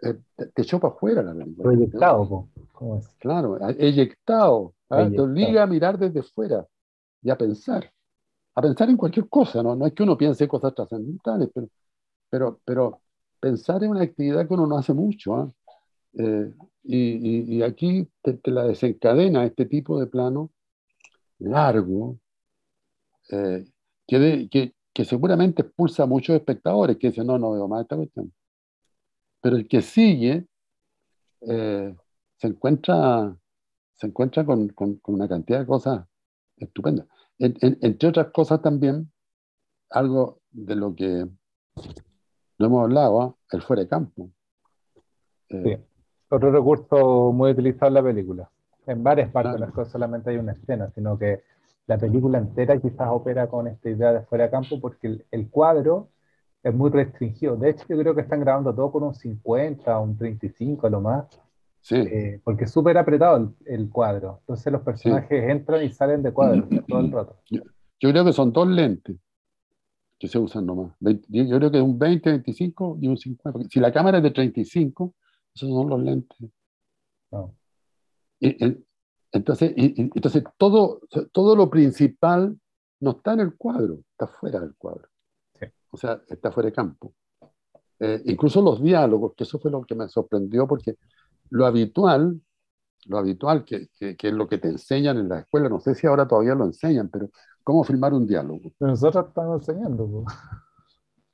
[0.00, 1.70] eh, te echó para afuera la película.
[1.70, 3.08] Proyectado, ¿cómo es?
[3.18, 4.74] Claro, eyectado.
[4.90, 5.08] ¿ah?
[5.10, 6.66] Te obliga a mirar desde fuera
[7.22, 7.90] y a pensar.
[8.54, 9.74] A pensar en cualquier cosa, ¿no?
[9.74, 11.68] No es que uno piense cosas trascendentales, pero,
[12.30, 13.00] pero, pero
[13.40, 15.34] pensar en una actividad que uno no hace mucho.
[15.34, 15.52] ¿ah?
[16.14, 16.52] Eh,
[16.84, 20.50] y, y, aquí te, la desencadena este tipo de plano
[21.38, 22.18] largo,
[23.30, 23.64] eh,
[24.06, 24.48] que,
[24.92, 28.32] que, seguramente expulsa a muchos espectadores que dicen, no, no veo más esta cuestión.
[29.40, 30.46] Pero el que sigue
[31.42, 31.94] eh,
[32.36, 33.36] se encuentra,
[33.94, 36.06] se encuentra con, con, una cantidad de cosas
[36.56, 37.06] estupendas.
[37.38, 39.12] entre otras cosas también,
[39.90, 41.26] algo de lo que
[42.58, 43.34] no hemos hablado, ¿ah?
[43.52, 44.30] el fuera de campo.
[45.48, 45.84] Eh, sí.
[46.30, 48.50] Otro recurso muy utilizado en la película.
[48.86, 51.42] En varias partes las cosas solamente hay una escena, sino que
[51.86, 55.48] la película entera quizás opera con esta idea de fuera de campo porque el, el
[55.48, 56.08] cuadro
[56.62, 57.56] es muy restringido.
[57.56, 61.00] De hecho, yo creo que están grabando todo con un 50, un 35 a lo
[61.00, 61.26] más.
[61.80, 61.96] Sí.
[61.96, 64.40] Eh, porque es súper apretado el, cuadro.
[64.40, 67.36] Entonces los personajes entran y salen de cuadro todo el rato.
[67.48, 67.62] Yo,
[68.00, 69.16] creo que son dos lentes
[70.18, 70.94] que se usan nomás.
[71.00, 73.68] Yo creo que un 20, 25 y un 50.
[73.70, 75.14] Si la cámara es de 35,
[75.54, 76.38] esos son los lentes.
[77.30, 77.54] No.
[78.40, 81.00] entonces, entonces todo,
[81.32, 82.58] todo lo principal
[83.00, 85.08] no está en el cuadro, está fuera del cuadro
[85.90, 87.14] o sea, está fuera de campo.
[88.00, 90.96] Eh, incluso los diálogos, que eso fue lo que me sorprendió, porque
[91.50, 92.40] lo habitual,
[93.06, 96.06] lo habitual, que, que, es lo que te enseñan en la escuela, no sé si
[96.06, 97.30] ahora todavía lo enseñan, pero
[97.64, 98.72] cómo filmar un diálogo.
[98.78, 100.24] Pero nosotros estamos enseñando.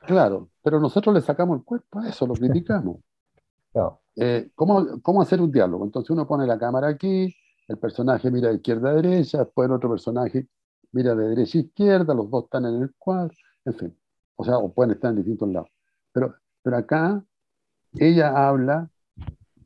[0.07, 2.99] Claro, pero nosotros le sacamos el cuerpo a eso, lo criticamos.
[4.17, 5.85] Eh, ¿cómo, ¿Cómo hacer un diálogo?
[5.85, 7.35] Entonces uno pone la cámara aquí,
[7.67, 10.47] el personaje mira de izquierda a derecha, después el otro personaje
[10.93, 13.99] mira de derecha a izquierda, los dos están en el cuadro, en fin.
[14.37, 15.71] O sea, o pueden estar en distintos lados.
[16.13, 17.25] Pero, pero acá
[17.95, 18.91] ella habla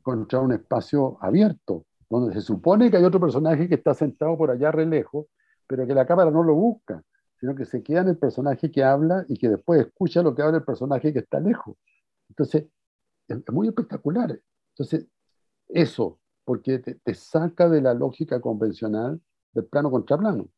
[0.01, 4.51] contra un espacio abierto, donde se supone que hay otro personaje que está sentado por
[4.51, 5.27] allá re lejos,
[5.67, 7.03] pero que la cámara no lo busca,
[7.39, 10.41] sino que se queda en el personaje que habla y que después escucha lo que
[10.41, 11.75] habla el personaje que está lejos.
[12.29, 12.65] Entonces,
[13.27, 14.39] es, muy espectacular.
[14.73, 15.07] Entonces,
[15.67, 19.21] eso, porque te, te, saca de la lógica convencional
[19.53, 20.49] del plano contra plano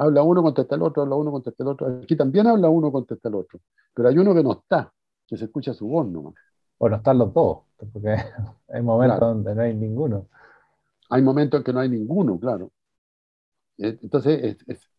[0.00, 2.00] habla uno, contesta el otro, habla uno, contesta el otro.
[2.02, 3.60] Aquí también habla uno, contesta el otro.
[3.94, 4.92] Pero hay uno que no está,
[5.26, 6.34] que se escucha su voz nomás.
[6.78, 8.16] Bueno, están los dos, porque
[8.68, 10.28] hay momentos donde no hay ninguno.
[11.10, 12.72] Hay momentos en que no hay ninguno, claro.
[13.78, 14.90] Eh, entonces, es,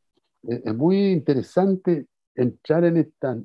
[0.44, 3.38] es, muy interesante entrar en esta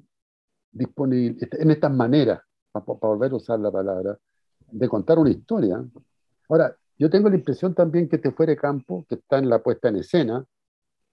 [0.73, 2.41] disponible, en estas maneras,
[2.73, 4.19] para, volver a usar la palabra,
[4.71, 5.85] de contar una historia.
[6.49, 9.89] Ahora, yo tengo la impresión también que este fuere campo, que está en la puesta
[9.89, 10.45] en escena,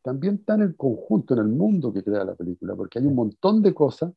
[0.01, 3.15] también está en el conjunto, en el mundo que crea la película, porque hay un
[3.15, 4.11] montón de cosas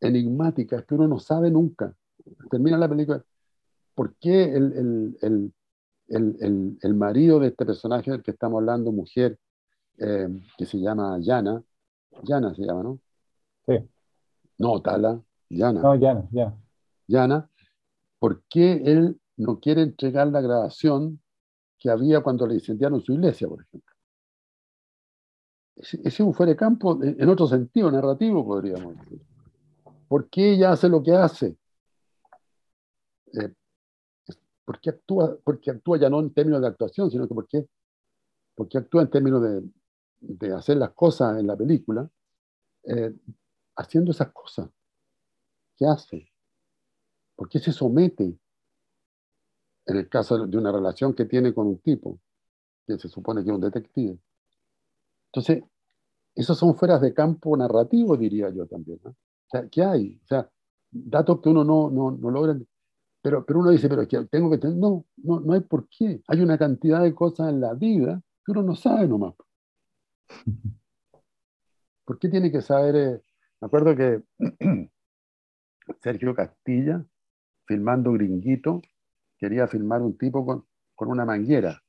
[0.00, 1.94] enigmáticas que uno no sabe nunca.
[2.50, 3.24] Termina la película,
[3.94, 5.52] ¿por qué el, el, el,
[6.08, 9.38] el marido de este personaje del que estamos hablando, mujer,
[9.98, 11.62] eh, que se llama Yana.
[12.22, 13.00] Yana se llama, ¿no?
[13.66, 13.74] Sí.
[14.58, 15.80] No, Tala, Yana.
[15.80, 16.54] No, Yana, ya.
[17.06, 17.48] Yana,
[18.18, 21.20] ¿por qué él no quiere entregar la grabación
[21.78, 23.94] que había cuando le incendiaron su iglesia, por ejemplo?
[25.76, 29.20] Ese es un fuera de campo en otro sentido, narrativo, podríamos decir.
[30.08, 31.56] ¿Por qué ella hace lo que hace?
[33.34, 33.52] Eh,
[34.66, 37.66] ¿por, qué actúa, porque actúa ya no en términos de actuación, sino que por qué,
[38.54, 39.62] porque actúa en términos de,
[40.20, 42.10] de hacer las cosas en la película,
[42.84, 43.14] eh,
[43.76, 44.68] haciendo esas cosas.
[45.76, 46.28] ¿Qué hace?
[47.34, 48.38] ¿Por qué se somete?
[49.86, 52.18] En el caso de una relación que tiene con un tipo,
[52.86, 54.18] que se supone que es un detective.
[55.26, 55.62] Entonces,
[56.34, 59.00] esos son fueras de campo narrativo, diría yo también.
[59.04, 59.14] O
[59.48, 60.20] sea, ¿qué hay?
[60.24, 60.50] O sea,
[60.90, 62.58] datos que uno no, no, no logra.
[63.26, 64.76] Pero, pero uno dice, pero que tengo que tener.
[64.76, 66.22] No, no, no hay por qué.
[66.28, 69.34] Hay una cantidad de cosas en la vida que uno no sabe nomás.
[72.04, 72.94] ¿Por qué tiene que saber?
[72.94, 73.20] Eh?
[73.60, 74.22] Me acuerdo que
[76.04, 77.04] Sergio Castilla,
[77.66, 78.80] filmando Gringuito,
[79.36, 81.82] quería filmar un tipo con, con una manguera,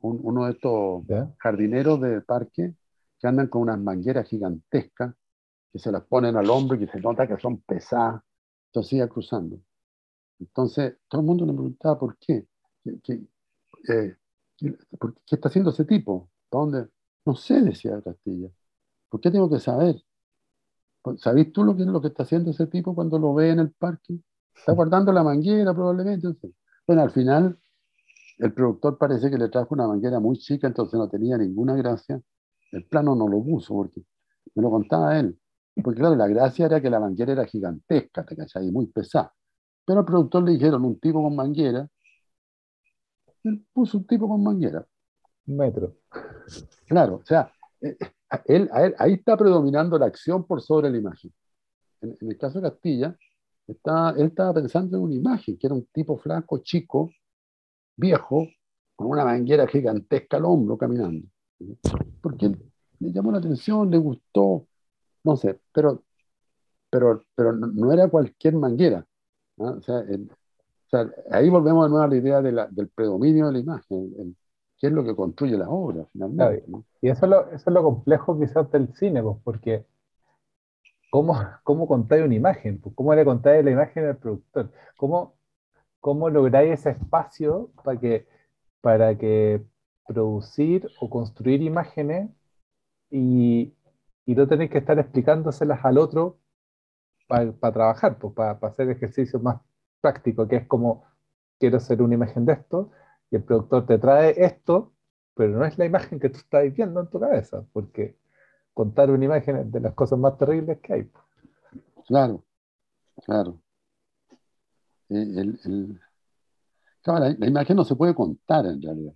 [0.00, 1.04] uno de estos
[1.38, 2.74] jardineros de parque
[3.20, 5.14] que andan con unas mangueras gigantescas
[5.72, 8.24] que se las ponen al hombro y que se nota que son pesadas,
[8.70, 9.60] entonces iba cruzando.
[10.40, 12.46] Entonces, todo el mundo me preguntaba por qué.
[13.02, 13.20] ¿Qué,
[13.88, 14.16] eh,
[14.56, 16.30] ¿qué está haciendo ese tipo?
[16.48, 16.88] ¿Para dónde?
[17.26, 18.48] No sé, decía Castilla.
[19.08, 19.96] ¿Por qué tengo que saber?
[21.02, 23.60] Pues, ¿Sabéis tú lo que lo que está haciendo ese tipo cuando lo ve en
[23.60, 24.18] el parque?
[24.54, 26.28] Está guardando la manguera probablemente.
[26.86, 27.58] Bueno, al final
[28.38, 32.20] el productor parece que le trajo una manguera muy chica, entonces no tenía ninguna gracia.
[32.72, 34.02] El plano no lo puso porque
[34.54, 35.38] me lo contaba él.
[35.82, 39.32] Porque claro, la gracia era que la manguera era gigantesca, ¿te Y muy pesada.
[39.84, 41.88] Pero al productor le dijeron un tipo con manguera.
[43.44, 44.86] Él puso un tipo con manguera.
[45.46, 45.96] Un metro.
[46.86, 47.96] Claro, o sea, eh,
[48.46, 51.32] él, ahí está predominando la acción por sobre la imagen.
[52.00, 53.16] En, el caso de Castilla,
[53.66, 57.10] está, él estaba pensando en una imagen, que era un tipo flaco, chico,
[57.96, 58.46] viejo,
[58.94, 61.26] con una manguera gigantesca al hombro caminando.
[62.20, 62.48] Porque
[62.98, 64.66] le llamó la atención, le gustó,
[65.24, 66.04] no sé, pero,
[66.90, 69.06] pero, pero no era cualquier manguera.
[69.60, 74.36] O, sea, ahí volvemos de nuevo a la idea del predominio de la imagen,
[74.78, 76.64] qué es lo que construye la obra finalmente.
[77.02, 79.84] Y eso es, lo, eso es lo complejo quizás del cine, pues, porque
[81.10, 82.80] ¿cómo, cómo contáis una imagen?
[82.80, 84.72] Pues, ¿Cómo le contáis la imagen al productor?
[84.96, 85.34] ¿Cómo,
[86.00, 88.26] cómo lográis ese espacio para que,
[88.80, 89.62] para que
[90.06, 92.30] producir o construir imágenes
[93.10, 93.74] y,
[94.24, 96.39] y no tenéis que estar explicándoselas al otro
[97.30, 99.60] para trabajar, pues, para, hacer ejercicios más
[100.00, 101.04] prácticos, que es como
[101.58, 102.90] quiero hacer una imagen de esto,
[103.30, 104.92] y el productor te trae esto,
[105.34, 108.18] pero no es la imagen que tú estás viendo en tu cabeza, porque
[108.74, 111.10] contar una imagen es de las cosas más terribles que hay.
[112.06, 112.44] Claro,
[113.24, 113.60] claro.
[115.08, 116.00] El,
[117.04, 119.14] la, imagen no se puede contar en realidad.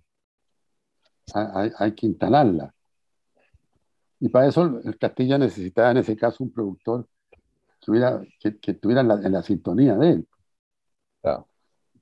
[1.33, 2.73] Hay, que instalarla.
[4.19, 7.07] Y para eso el Castilla necesitaba en ese caso un productor
[7.85, 10.27] que, hubiera, que, estuviera en la, en la, sintonía de él.
[11.21, 11.47] Claro.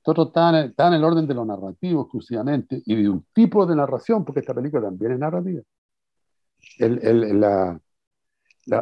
[0.01, 4.23] Todo está en, el, orden de lo narrativo exclusivamente y de un tipo de narración,
[4.23, 5.61] porque esta película también es narrativa.
[6.77, 7.43] El, el,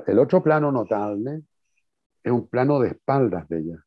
[0.08, 1.44] el otro plano notable
[2.24, 3.86] es un plano de espaldas de ella.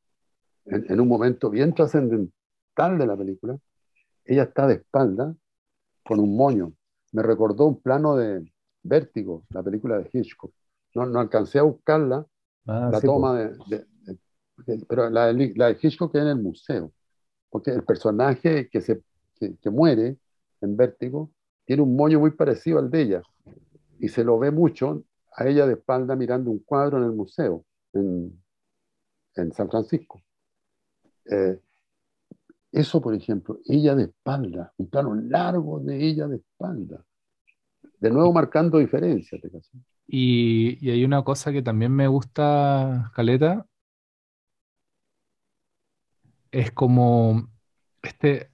[0.64, 3.56] En, en un momento bien trascendental de la película,
[4.24, 5.34] ella está de espalda
[6.04, 6.72] con un moño.
[7.12, 8.44] Me recordó un plano de
[8.82, 10.52] Vértigo, la película de Hitchcock.
[10.94, 12.26] No, no alcancé a buscarla,
[12.66, 13.86] ah, la toma de,
[14.88, 16.92] Pero la, la de Hitchcock en el museo
[17.54, 19.00] porque el personaje que, se,
[19.38, 20.18] que, muere
[20.60, 21.30] en Vértigo
[21.64, 23.22] tiene un moño muy parecido al de ella
[24.00, 25.04] y se lo ve mucho
[25.36, 28.42] a ella de espalda mirando un cuadro en el museo en,
[29.36, 30.20] en San Francisco.
[31.26, 31.60] Eh,
[32.72, 37.04] eso, por ejemplo, ella de espalda, un plano largo de ella de espalda.
[38.00, 39.40] De nuevo marcando diferencias.
[40.06, 43.66] Y, hay una cosa que también me gusta, Caleta,
[46.50, 47.48] es como
[48.02, 48.50] este,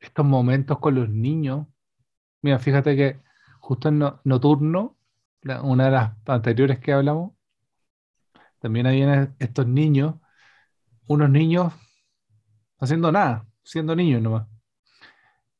[0.00, 1.66] estos momentos con los niños.
[2.42, 3.20] Mira, fíjate que
[3.60, 4.96] justo en Nocturno,
[5.62, 7.32] una de las anteriores que hablamos,
[8.60, 10.16] también habían estos niños,
[11.06, 11.72] unos niños
[12.78, 14.48] haciendo nada, siendo niños nomás.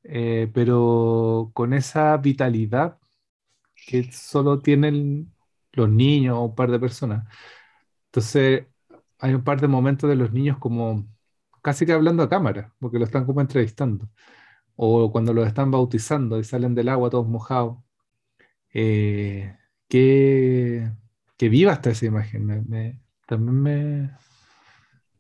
[0.05, 2.98] Eh, pero con esa vitalidad
[3.89, 5.33] que solo tienen
[5.73, 7.27] los niños o un par de personas.
[8.07, 8.67] Entonces,
[9.21, 11.07] hay un par de momentos de los niños como
[11.63, 14.09] casi que hablando a cámara, porque lo están como entrevistando.
[14.77, 17.79] O cuando los están bautizando y salen del agua todos mojados.
[18.75, 19.57] eh,
[19.89, 20.91] qué,
[21.37, 22.47] qué viva está esa imagen.
[22.47, 24.11] Me- me- también me,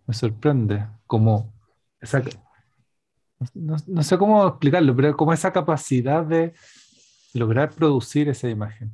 [0.06, 0.86] me sorprende.
[1.06, 1.52] Como
[2.00, 2.22] esa,
[3.54, 6.54] no, no sé cómo explicarlo, pero como esa capacidad de
[7.35, 8.93] lograr producir esa imagen,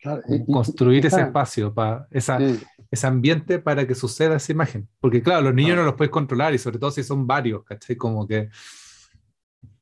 [0.00, 4.36] Claro, como y- y- construir ese espacio, para esa, sí, ese ambiente para que suceda
[4.36, 4.88] esa imagen.
[5.00, 7.96] Porque claro, los niños no los puedes controlar y sobre todo si son varios, ¿cachai?
[7.96, 8.48] Como que...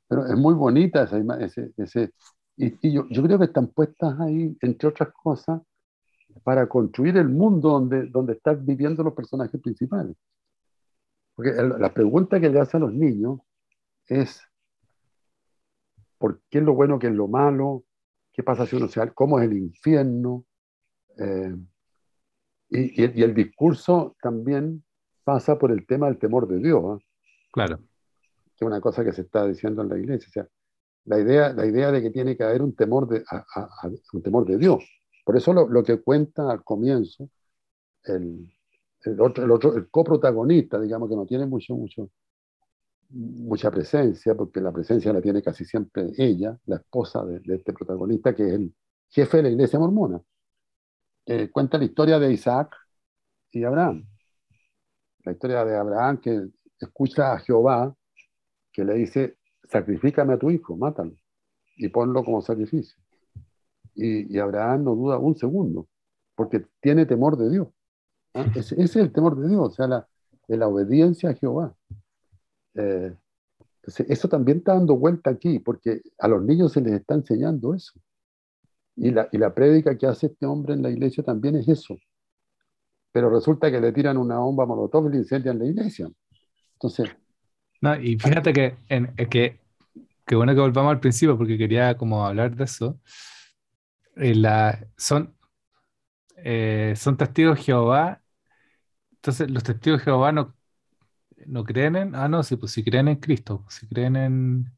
[0.09, 1.73] pero es muy bonita esa imagen.
[1.77, 2.13] Ese,
[2.57, 5.61] y yo, yo creo que están puestas ahí, entre otras cosas,
[6.43, 10.17] para construir el mundo donde, donde están viviendo los personajes principales.
[11.35, 13.39] Porque el- la pregunta que le hace a los niños
[14.07, 14.41] es,
[16.19, 17.85] ¿por qué es lo bueno, qué es lo malo?
[18.33, 20.45] ¿Qué pasa si uno se ¿Cómo es el infierno?
[21.19, 21.55] Eh,
[22.71, 24.85] y, y el, y el discurso también
[25.25, 26.99] pasa por el tema del temor de Dios, ¿ah?
[27.53, 27.79] Claro.
[27.79, 30.29] que es una cosa que se está diciendo en la iglesia.
[30.29, 30.49] O sea,
[31.05, 33.91] la idea, la idea de que tiene que haber un temor de, a- a- a-
[34.13, 34.85] un temor de Dios.
[35.25, 37.29] Por eso lo, lo que cuenta al comienzo
[38.05, 38.51] el,
[39.05, 42.11] el otro, el otro, el coprotagonista, digamos que no tiene mucho, mucho,
[43.11, 47.73] mucha presencia, porque la presencia la tiene casi siempre ella, la esposa de, de este
[47.73, 48.75] protagonista, que es el
[49.09, 50.21] jefe de la iglesia mormona.
[51.27, 52.75] Eh, cuenta la historia de Isaac
[53.51, 54.07] y Abraham.
[55.25, 56.49] La historia de Abraham que
[56.81, 57.95] escucha a Jehová
[58.73, 59.37] que le dice,
[59.69, 61.15] sacrifícame a tu hijo, mátalo
[61.77, 62.97] y ponlo como sacrificio.
[63.95, 65.89] Y, y Abraham no duda un segundo,
[66.35, 67.69] porque tiene temor de Dios.
[68.35, 68.47] ¿ah?
[68.55, 70.09] Ese, ese es el temor de Dios, o sea, la,
[70.47, 71.75] de la obediencia a Jehová.
[72.75, 73.15] Eh,
[74.09, 77.93] eso también está dando vuelta aquí, porque a los niños se les está enseñando eso.
[78.97, 81.97] Y la, y la prédica que hace este hombre en la iglesia también es eso.
[83.13, 86.09] Pero resulta que le tiran una bomba molotov y le incendian la iglesia.
[86.75, 87.09] Entonces,
[87.81, 88.77] No, y fíjate que,
[90.27, 93.01] que, bueno que volvamos al principio porque quería como hablar de eso.
[94.17, 94.35] Eh,
[94.97, 95.35] son,
[96.37, 98.21] eh, son testigos de Jehová.
[99.13, 100.58] Entonces, los testigos de Jehová no,
[101.47, 102.15] no creen en.
[102.15, 104.73] Ah, no, sí, pues si creen en Cristo, si creen en.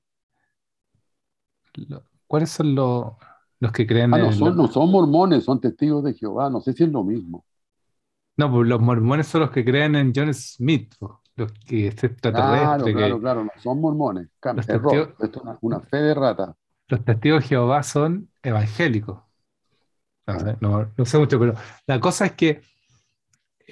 [1.89, 3.13] lo- ¿cuáles son los,
[3.61, 4.39] los que creen ah, no, en.
[4.39, 7.45] son, no son mormones, son testigos de Jehová, no sé si es lo mismo.
[8.37, 10.95] No, pues los mormones son los que creen en John Smith,
[11.37, 14.29] los que es Claro, extraterrestre, que- claro, claro, no son mormones.
[14.41, 16.57] Cam- Los Error, testigos- esto es una, una fe de rata.
[16.89, 19.23] los testigos de Jehová son evangélicos.
[20.27, 21.55] No sé, no- no sé mucho, pero
[21.87, 22.63] la cosa es que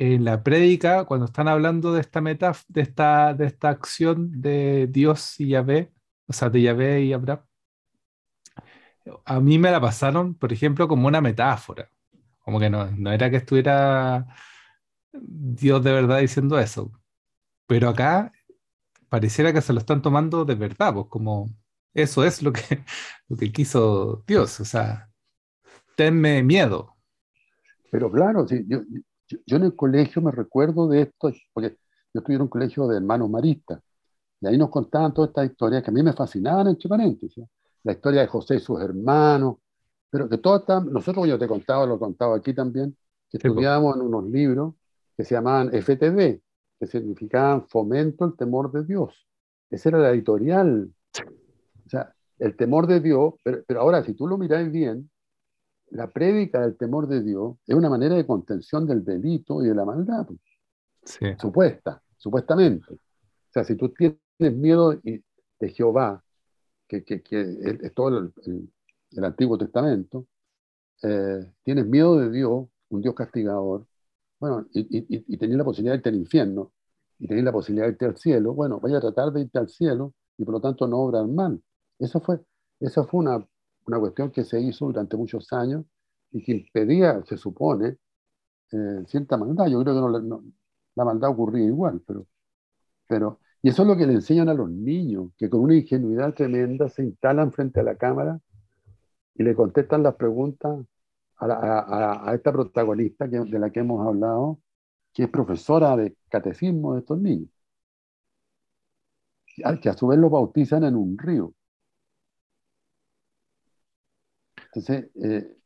[0.00, 4.86] en la prédica, cuando están hablando de esta meta, de esta, de esta acción de
[4.88, 5.92] Dios y Yahvé,
[6.28, 7.40] o sea, de Yahvé y Abraham,
[9.24, 11.90] a mí me la pasaron, por ejemplo, como una metáfora.
[12.40, 14.26] Como que no, no era que estuviera
[15.12, 16.92] Dios de verdad diciendo eso.
[17.66, 18.32] Pero acá
[19.08, 21.48] pareciera que se lo están tomando de verdad, pues como
[21.94, 22.84] eso es lo que,
[23.28, 24.60] lo que quiso Dios.
[24.60, 25.10] O sea,
[25.96, 26.96] tenme miedo.
[27.90, 28.82] Pero claro, sí, yo,
[29.28, 31.76] yo, yo en el colegio me recuerdo de esto, porque
[32.14, 33.80] yo estuve en un colegio de hermanos maristas,
[34.40, 37.44] y ahí nos contaban todas estas historias que a mí me fascinaban, entre paréntesis.
[37.82, 39.56] La historia de José y sus hermanos,
[40.10, 42.96] pero que todas están, nosotros yo te he contado, lo he contado aquí también,
[43.30, 44.74] que Sí, estudiábamos en unos libros
[45.16, 46.40] que se llamaban FTD,
[46.78, 49.26] que significaban Fomento el Temor de Dios.
[49.70, 50.90] Esa era la editorial.
[51.86, 55.10] O sea, el temor de Dios, pero, pero ahora si tú lo miras bien,
[55.90, 59.74] la prédica del temor de Dios es una manera de contención del delito y de
[59.74, 60.40] la maldad, pues,
[61.04, 62.94] Sí, supuesta, supuestamente.
[62.94, 66.22] O sea, si tú tienes miedo de Jehová,
[66.88, 67.40] que, que, que
[67.82, 68.72] es, todo el, el-
[69.12, 70.26] el Antiguo Testamento,
[71.02, 73.86] eh, tienes miedo de Dios, un Dios castigador,
[74.40, 76.72] bueno, y, y, y- y tenés la posibilidad de irte al infierno,
[77.18, 79.68] y tenés la posibilidad de irte al cielo, bueno, vaya a tratar de irte al
[79.68, 81.62] cielo y por lo tanto no obrar mal.
[81.98, 82.40] Eso fue,
[82.80, 83.46] esa fue una,
[83.88, 85.84] una cuestión que se hizo durante muchos años
[86.32, 87.98] y que impedía, se supone,
[88.72, 89.68] eh, cierta maldad.
[89.68, 90.44] Yo creo que no, no-
[90.96, 92.26] la maldad ocurría igual, pero,
[93.08, 96.34] pero, y eso es lo que le enseñan a los niños, que con una ingenuidad
[96.34, 98.40] tremenda se instalan frente a la cámara
[99.34, 100.84] y le contestan las preguntas
[101.38, 104.60] a, la- a- a- esta protagonista que- de la que hemos hablado,
[105.14, 107.50] que es profesora de catecismo de estos niños,
[109.80, 111.54] que a su vez los bautizan en un río.
[114.72, 115.56] Entonces, eh,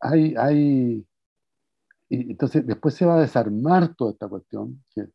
[0.00, 1.06] hay, hay,
[2.08, 5.08] y entonces después se va a desarmar toda esta cuestión, que-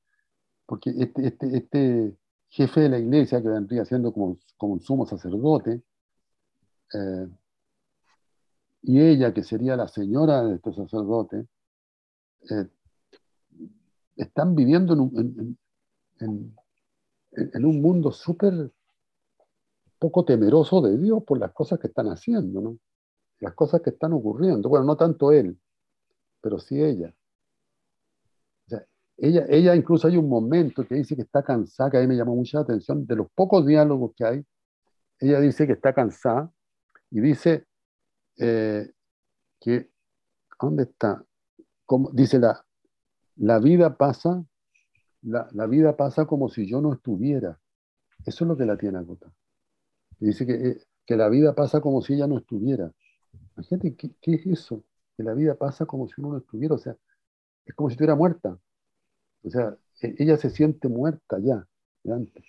[0.65, 2.17] porque este, este, este
[2.49, 5.81] jefe de la iglesia, que vendría siendo como, como un sumo sacerdote,
[6.93, 7.27] eh,
[8.83, 11.47] y ella, que sería la señora de este sacerdote,
[12.49, 12.67] eh,
[14.17, 15.57] están viviendo en un,
[16.19, 16.55] en-
[17.35, 18.71] en un mundo súper
[20.03, 22.77] poco temeroso de Dios por las cosas que están haciendo, ¿no?
[23.39, 24.67] Las cosas que están ocurriendo.
[24.67, 25.57] Bueno, no tanto él,
[26.41, 27.13] pero sí ella.
[29.15, 32.17] Ella, ella incluso hay un momento que dice que está cansada, que a mí me
[32.17, 34.45] llamó mucha atención, de los pocos diálogos que hay,
[35.19, 36.51] ella dice que está cansada
[37.09, 37.65] y dice
[38.37, 38.91] eh,
[39.61, 39.89] que,
[40.59, 41.23] ¿dónde está?
[41.85, 42.65] Como, dice la,
[43.37, 44.43] la vida pasa,
[45.21, 47.57] la, la, vida pasa como si yo no estuviera.
[48.25, 49.33] Eso es lo que la tiene agotada.
[50.23, 52.91] Dice que, eh, que, la vida pasa como si ella no estuviera.
[53.57, 54.83] Imagínate, ¿qué, ¿qué, es eso?
[55.17, 56.75] Que la vida pasa como si uno no estuviera.
[56.75, 56.95] O sea,
[57.65, 58.57] es como si estuviera muerta.
[59.43, 61.67] O sea, e, ella se siente muerta ya,
[62.03, 62.45] de antes.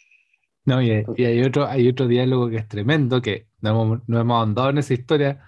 [0.64, 4.08] No, y, hay, y hay, otro, hay otro diálogo que es tremendo, que no hemos,
[4.08, 5.44] no hemos andado en esa historia,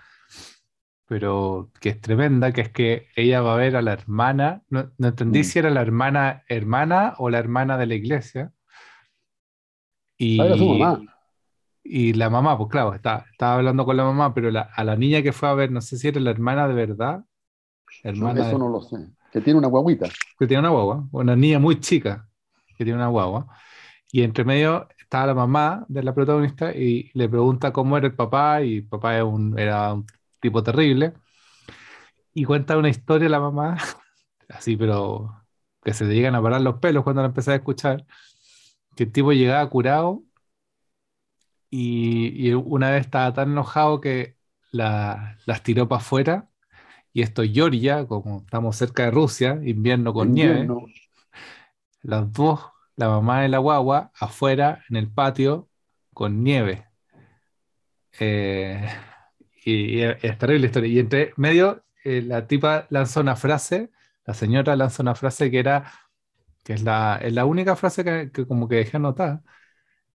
[1.06, 4.92] pero que es tremenda, que es que ella va a ver a la hermana, no,
[4.98, 5.44] no entendí mm.
[5.44, 8.52] si era la hermana hermana o la hermana de la iglesia.
[10.18, 11.15] Y, ah, su mamá.
[11.88, 14.96] Y la mamá, pues claro, está, estaba hablando con la mamá, pero la, a la
[14.96, 17.24] niña que fue a ver, no sé si era la hermana de verdad.
[18.02, 18.96] Hermana eso de, no lo sé.
[19.32, 20.08] Que tiene una guaguita.
[20.38, 22.28] Que tiene una guagua, una niña muy chica
[22.76, 23.46] que tiene una guagua.
[24.10, 28.14] Y entre medio estaba la mamá de la protagonista y le pregunta cómo era el
[28.14, 30.06] papá y el papá era un, era un
[30.40, 31.14] tipo terrible.
[32.34, 33.78] Y cuenta una historia la mamá,
[34.48, 35.42] así, pero
[35.82, 38.04] que se le llegan a parar los pelos cuando la empecé a escuchar,
[38.94, 40.22] que el tipo llegaba curado
[41.78, 44.36] y, y una vez estaba tan enojado que
[44.72, 46.48] la, las tiró para afuera.
[47.12, 50.86] Y esto es Georgia, como estamos cerca de Rusia, invierno con invierno.
[50.86, 50.94] nieve.
[52.02, 52.60] Las dos
[52.96, 55.68] la mamá de la guagua afuera en el patio
[56.14, 56.86] con nieve.
[58.18, 58.88] Eh,
[59.66, 60.88] y, y, es terrible la historia.
[60.90, 63.90] Y entre medio, eh, la tipa lanzó una frase,
[64.24, 65.92] la señora lanzó una frase que era,
[66.64, 69.42] que es la, es la única frase que, que, como que dejé anotada.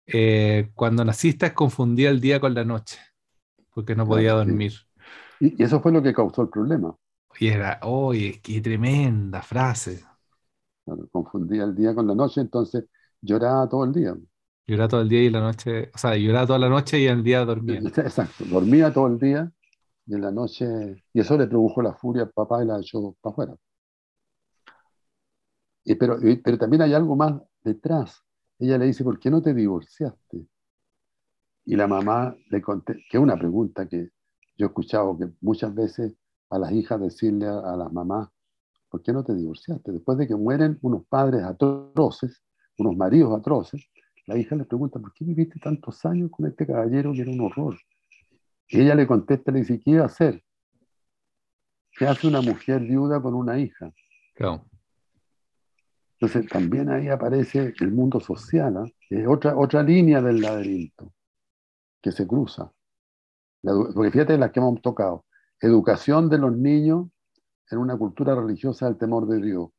[0.08, 3.00] Eh, cuando naciste confundía el día con la noche,
[3.74, 4.74] porque no podía dormir.
[5.40, 6.96] Y, y, eso fue lo que causó el problema.
[7.40, 10.04] Y era, oye, qué tremenda frase
[11.12, 12.86] confundía el día con la noche, entonces
[13.22, 14.16] lloraba todo el día.
[14.68, 17.24] Lloraba todo el día y la noche, o sea, lloraba toda la noche y el
[17.24, 17.80] día dormía.
[17.98, 19.52] Exacto, dormía todo el día
[20.06, 20.66] y en la noche,
[21.14, 23.56] y eso le produjo la furia al papá y la echó para afuera.
[25.84, 28.24] Y, pero, pero también hay algo más detrás.
[28.62, 30.46] Ella le dice, ¿por qué no te divorciaste?
[31.66, 34.12] Y la mamá le conté, que es una pregunta que
[34.56, 36.16] yo he escuchado que muchas veces
[36.52, 38.30] a las hijas decirle a, a las mamás,
[38.88, 39.92] ¿por qué no te divorciaste?
[39.92, 42.44] Después de que mueren unos padres atroces,
[42.78, 43.84] unos maridos atroces,
[44.28, 47.42] la hija le pregunta, ¿por qué viviste tantos años con este caballero que era un
[47.42, 47.80] horror?
[48.68, 50.44] Y ella le contesta, le dice, ¿qué iba a hacer?
[51.98, 53.92] ¿Qué hace una mujer viuda con una hija?
[54.36, 54.66] Claro.
[56.22, 58.94] Entonces también ahí aparece el mundo social, ¿eh?
[59.10, 61.12] es otra, otra línea del laberinto
[62.00, 62.72] que se cruza.
[63.64, 65.26] La, porque fíjate las que hemos tocado.
[65.60, 67.08] Educación de los niños
[67.72, 69.70] en una cultura religiosa del temor de Dios.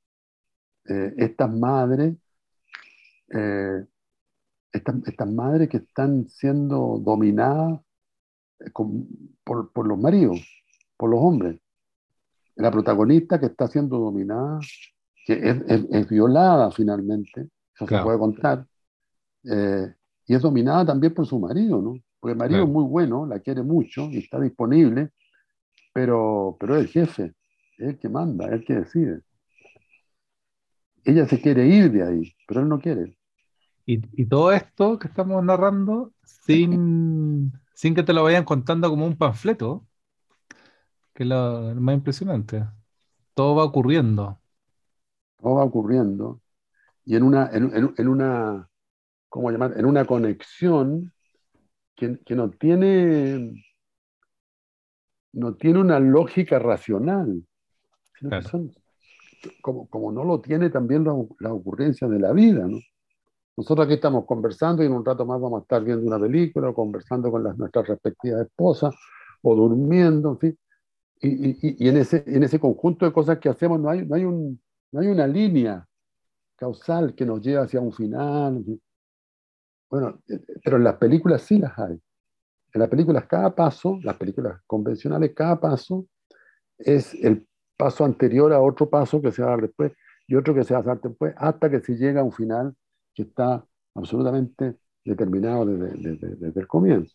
[0.89, 2.17] Eh, estas madres,
[3.33, 3.87] eh,
[4.73, 7.81] estas, estas, madres que están siendo dominadas
[8.59, 8.71] eh,
[9.45, 10.41] por, por, los maridos,
[10.97, 11.61] por los hombres.
[12.57, 14.59] La protagonista que está siendo dominada,
[15.25, 18.03] que es, es, es violada finalmente, eso claro.
[18.03, 18.67] se puede contar,
[19.45, 19.95] eh,
[20.27, 21.95] y es dominada también por su marido, ¿no?
[22.21, 22.65] Porque el marido claro.
[22.65, 25.11] es muy bueno, la quiere mucho y está disponible,
[25.93, 27.35] pero, pero es el jefe
[27.83, 29.21] es el que manda, es el que decide.
[31.05, 33.17] Ella se quiere ir de ahí, pero él no quiere.
[33.87, 39.07] Y, y todo esto que estamos narrando sin, sin que te lo vayan contando como
[39.07, 39.85] un panfleto,
[41.15, 42.65] que es lo, lo más impresionante.
[43.35, 44.39] Todo va ocurriendo.
[45.43, 46.41] Todo va ocurriendo.
[47.05, 48.69] Y en una, en, en, en una,
[49.29, 49.75] ¿cómo llamar?
[49.77, 51.13] En una conexión
[51.97, 53.53] que, que no tiene
[55.33, 57.43] no tiene una lógica racional.
[58.15, 58.49] Claro.
[58.49, 58.71] Son,
[59.61, 62.79] como, como, no lo tiene también la, la, ocurrencia de la vida, ¿no?
[63.57, 66.71] Nosotros aquí estamos conversando y en un rato más vamos a estar viendo una película
[66.71, 68.95] o conversando con las, nuestras respectivas esposas
[69.43, 70.59] o durmiendo, en fin.
[71.21, 74.15] Y, y, y, en, ese, en ese conjunto de cosas que hacemos no hay, no
[74.15, 74.61] hay, un,
[74.93, 75.87] no hay una línea
[76.57, 78.65] causal que nos lleve hacia un final.
[79.91, 82.01] Bueno, eh, pero en las películas sí las hay.
[82.75, 86.07] En las películas cada paso, las películas convencionales, cada paso
[86.79, 89.93] es el paso anterior a otro paso que se va a dar después
[90.27, 92.75] y otro que se va a dar después, hasta que se llega a un final
[93.15, 93.65] que está
[93.95, 97.15] absolutamente determinado desde, desde, desde el comienzo.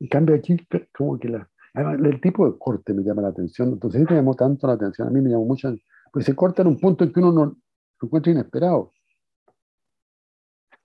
[0.00, 0.56] En cambio aquí,
[0.92, 4.66] como que la, el tipo de corte me llama la atención, entonces me llamó tanto
[4.66, 5.74] la atención, a mí me llamó mucho,
[6.14, 7.56] pues se corta en un punto en que uno no lo
[8.02, 8.94] encuentra inesperado.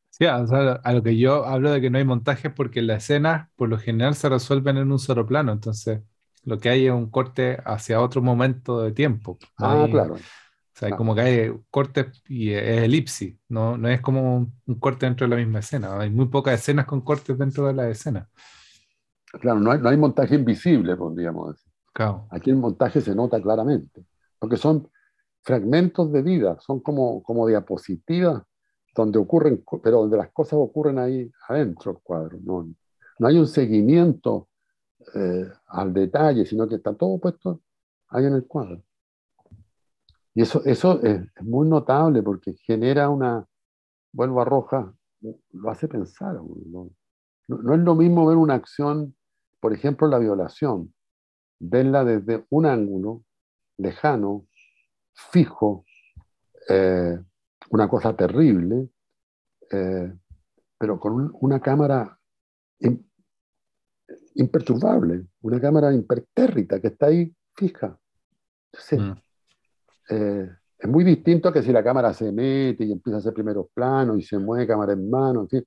[0.10, 3.04] Sí, o sea, a lo que yo hablo de que no hay montajes porque las
[3.04, 6.02] escenas por lo general se resuelven en un solo plano, entonces
[6.44, 9.38] lo que hay es un corte hacia otro momento de tiempo.
[9.58, 10.16] No Ah, hay- claro.
[10.76, 10.98] O sea, Claro.
[10.98, 15.28] como que hay cortes y es elipsis, no, no es como un, un corte dentro
[15.28, 16.00] de la misma escena.
[16.00, 18.30] Hay muy pocas escenas con cortes dentro de la escena.
[19.42, 21.72] Claro, no hay, no hay montaje invisible, podríamos decir.
[21.94, 22.30] Claro.
[22.30, 24.06] Aquí el montaje se nota claramente,
[24.40, 24.90] porque son
[25.50, 28.44] fragmentos de vida, son como, como diapositivas
[28.96, 32.38] donde ocurren, pero donde las cosas ocurren ahí adentro del cuadro.
[32.44, 32.72] No,
[33.18, 34.48] no hay un seguimiento
[35.16, 37.64] eh, al detalle, sino que está todo puesto
[38.10, 38.84] ahí en el cuadro.
[40.36, 43.44] Y eso, eso es, muy notable porque genera una,
[44.12, 44.94] vuelvo a Roja,
[45.52, 46.36] lo hace pensar.
[46.36, 46.92] No,
[47.48, 49.16] no es lo mismo ver una acción,
[49.60, 50.94] por ejemplo, la violación,
[51.58, 53.24] verla desde un ángulo
[53.78, 54.46] lejano,
[55.32, 55.86] fijo,
[56.68, 57.20] eh,
[57.72, 58.90] una cosa terrible,
[59.72, 60.14] eh,
[60.78, 62.18] pero con un- una cámara
[62.80, 63.04] im-
[64.36, 67.98] imperturbable, una cámara impertérrita que está ahí fija.
[68.72, 69.22] Entonces, Mm.
[70.12, 70.50] eh,
[70.80, 73.68] es muy distinto a que si la cámara se mete y empieza a hacer primeros
[73.74, 75.66] planos y se mueve cámara en mano, en fin,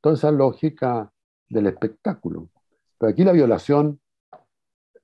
[0.00, 1.10] toda esa lógica
[1.48, 2.50] del espectáculo.
[2.98, 4.00] Pero aquí la violación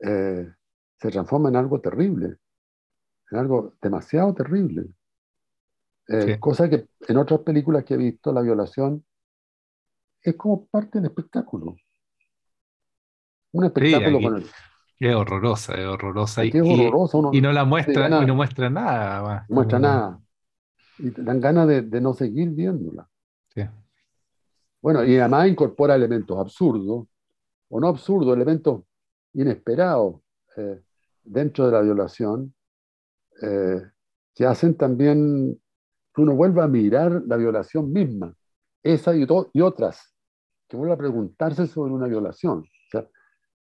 [0.01, 0.53] eh,
[1.01, 2.37] se transforma en algo terrible,
[3.37, 4.87] algo demasiado terrible.
[6.09, 6.39] Eh, Sí.
[6.39, 9.05] Cosa que en otras películas que he visto, la violación
[10.23, 11.77] es como parte del espectáculo.
[13.53, 14.47] Un espectáculo con el,
[14.99, 16.45] Es horrorosa, es horrorosa.
[16.45, 18.23] Y, es y- horroroso, uno y no la muestra, gana.
[18.23, 19.23] y no muestra nada.
[19.23, 19.49] más.
[19.51, 20.21] no muestra nada.
[20.99, 23.09] Y te dan ganas de, de no seguir viéndola.
[23.55, 23.63] Sí.
[24.81, 27.07] Bueno, y además incorpora elementos absurdos,
[27.69, 28.83] o no absurdos, elementos
[29.33, 30.17] inesperados
[30.57, 30.83] eh,
[31.23, 32.55] dentro de la violación,
[33.43, 33.83] eh,
[34.35, 35.61] que hacen también
[36.15, 38.35] que uno vuelva a mirar la violación misma,
[38.83, 40.15] esa y, y otras,
[40.69, 42.61] que vuelva a preguntarse sobre una violación.
[42.61, 43.09] O sea,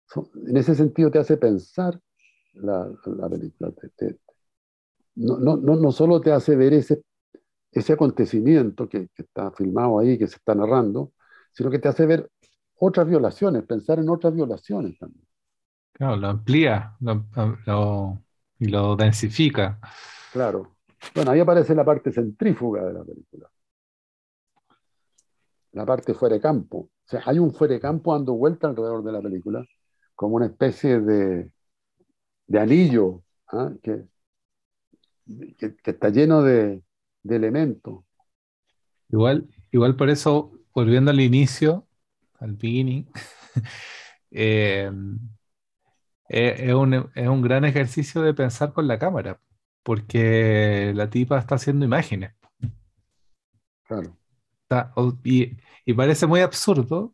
[0.08, 2.00] son- en ese sentido te hace pensar
[2.56, 3.72] la, la película.
[3.74, 4.20] te- te-
[5.16, 7.04] no, no, no solo te hace ver ese,
[7.72, 11.14] ese acontecimiento que, que está filmado ahí, que se está narrando,
[11.54, 12.30] sino que te hace ver
[12.80, 15.26] otras violaciones, pensar en otras violaciones también.
[15.94, 17.26] Claro, lo amplía lo-
[17.66, 18.24] lo-
[18.64, 19.78] y lo densifica.
[20.32, 20.78] Claro.
[21.14, 23.50] Bueno, ahí aparece la parte centrífuga de la película.
[25.74, 26.78] La parte fuera de campo.
[26.78, 29.66] O sea, hay un fuera de campo dando vuelta alrededor de la película,
[30.16, 31.52] como una especie de,
[32.48, 33.74] de anillo ¿ah?
[33.82, 34.06] que,
[35.58, 36.82] que, que está lleno de,
[37.24, 38.06] de elementos.
[39.10, 41.86] Igual, igual por eso, volviendo al inicio,
[42.40, 43.10] al beginning,
[44.32, 44.90] eh,
[46.34, 49.40] es un, es un gran ejercicio de pensar con la cámara,
[49.84, 52.34] porque la tipa está haciendo imágenes.
[53.88, 54.18] Claro.
[54.64, 57.14] Está- y, y parece muy absurdo,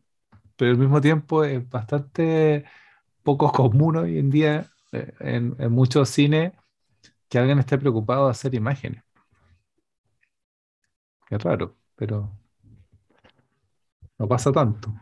[0.56, 2.64] pero al mismo tiempo es bastante
[3.22, 6.52] poco común hoy en día eh, en, en muchos cines
[7.28, 9.02] que alguien esté preocupado de hacer imágenes.
[11.26, 12.30] Qué raro, pero
[14.18, 14.92] no pasa tanto.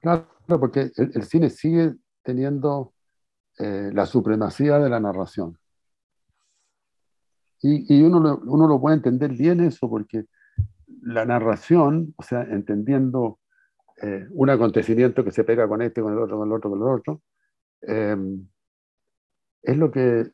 [0.00, 2.91] Claro, porque el, el cine sigue teniendo
[3.62, 5.56] eh, la supremacía de la narración.
[7.60, 10.24] Y, y uno, lo, uno lo puede entender bien eso, porque
[11.02, 13.38] la narración, o sea, entendiendo
[14.02, 16.82] eh, un acontecimiento que se pega con este, con el otro, con el otro, con
[16.82, 17.22] el otro,
[17.82, 18.16] eh,
[19.62, 20.26] es lo que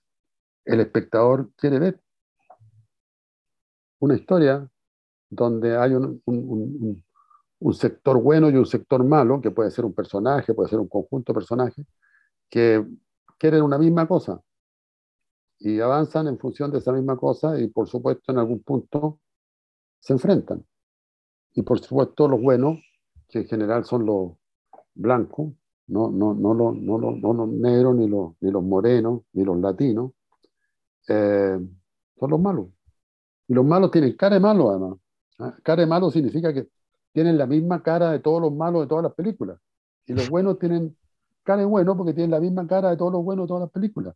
[0.65, 2.01] el espectador quiere ver.
[3.99, 4.67] Una historia
[5.29, 7.05] donde hay un, un, un,
[7.59, 10.89] un, sector bueno y un sector malo, que puede ser un personaje, puede ser un
[10.89, 11.87] conjunto de personajes,
[12.49, 12.87] que
[13.39, 14.43] quieren una misma cosa
[15.59, 19.21] y avanzan en función de esa misma cosa y por supuesto en algún punto
[20.01, 20.65] se enfrentan.
[21.55, 22.79] Y por supuesto los buenos,
[23.29, 24.33] que en general son los
[24.95, 25.53] blancos,
[25.89, 29.45] no, no, no, los, no, los, no los negros, ni los, ni los morenos, ni
[29.45, 30.13] los latinos,
[31.09, 31.59] eh,
[32.19, 32.69] son los malos.
[33.49, 34.99] Y los malos tienen cara de malo además.
[35.39, 35.57] ¿Ah?
[35.63, 36.69] Cara de malo significa que
[37.13, 39.59] tienen la misma cara de todos los malos de todas las películas.
[40.07, 40.97] Y los buenos tienen
[41.49, 43.71] cara de bueno porque tienen la misma cara de todos los buenos de todas las
[43.71, 44.15] películas.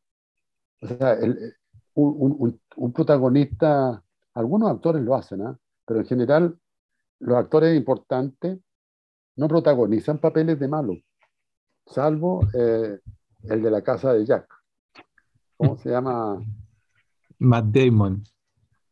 [0.82, 1.54] O sea, el,
[1.94, 4.02] un, un, un, protagonista,
[4.34, 5.54] algunos actores lo hacen, ¿eh?
[5.86, 6.58] pero en general
[7.20, 8.58] los actores importantes
[9.36, 10.94] no protagonizan papeles de malo,
[11.86, 12.98] salvo eh,
[13.44, 14.46] el de la casa de Jack.
[15.56, 16.38] ¿Cómo se llama?
[17.38, 18.22] Matt Damon.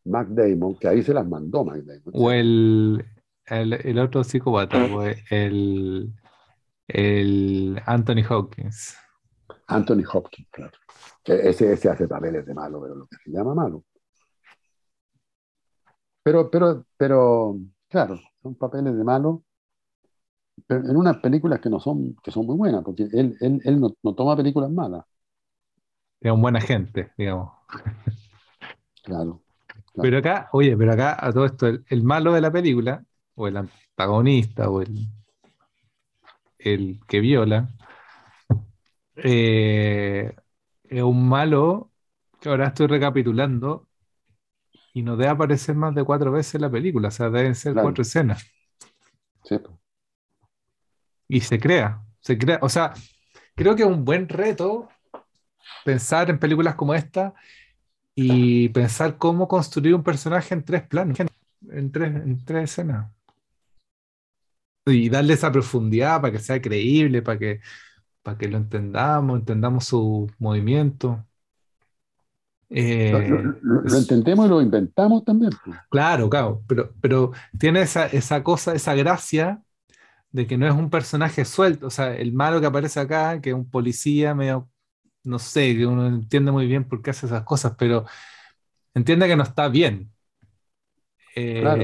[0.02, 2.10] Mac Damon, que ahí se las mandó Mac Damon.
[2.14, 3.04] O el,
[3.46, 4.78] el, el otro psicópata,
[5.28, 6.14] el,
[6.94, 8.96] el Anthony Hopkins.
[9.66, 10.72] Anthony Hopkins, claro.
[11.24, 13.84] Ese, ese hace papeles de malo, pero lo que se llama malo.
[16.22, 17.56] Pero, pero, pero,
[17.88, 19.44] claro, son papeles de malo,
[20.66, 23.80] pero en unas películas que no son, que son muy buenas, porque él, él, él
[23.80, 25.04] no, no toma películas malas.
[26.20, 27.52] Es un buen agente, digamos.
[29.02, 29.42] Claro.
[29.94, 33.02] Pero acá, oye, pero acá a todo esto, el, el malo de la película,
[33.34, 35.08] o el antagonista, o el,
[36.64, 37.70] el que viola,
[39.16, 40.34] eh,
[40.84, 41.92] es un malo
[42.40, 43.86] que ahora estoy recapitulando
[44.92, 47.72] y no debe aparecer más de cuatro veces en la película, o sea, deben ser
[47.72, 47.86] Claro.
[47.86, 48.44] cuatro escenas.
[49.44, 49.56] Sí.
[51.28, 52.92] Y se crea, se crea, o sea,
[53.54, 54.88] creo que es un buen reto
[55.84, 57.34] pensar en películas como esta
[58.14, 61.18] y pensar cómo construir un personaje en tres planos,
[61.70, 63.12] en tres, en tres escenas.
[64.92, 67.60] Y darle esa profundidad para que sea creíble, para que,
[68.22, 71.26] para que lo entendamos, entendamos su movimiento.
[72.68, 75.50] Eh, Lo, lo- lo- entendemos y lo inventamos también.
[75.90, 79.62] Claro, claro, pero, pero tiene esa, esa cosa, esa gracia
[80.32, 83.50] de que no es un personaje suelto, o sea, el malo que aparece acá, que
[83.50, 84.70] es un policía medio,
[85.24, 88.06] no sé, que uno no entiende muy bien por qué hace esas cosas, pero
[88.94, 90.12] entiende que no está bien.
[91.34, 91.82] Eh, Claro.